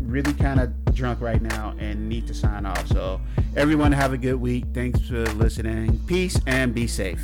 [0.00, 2.86] really kind of drunk right now, and need to sign off.
[2.88, 3.20] So,
[3.56, 4.64] everyone, have a good week.
[4.74, 6.00] Thanks for listening.
[6.06, 7.22] Peace and be safe.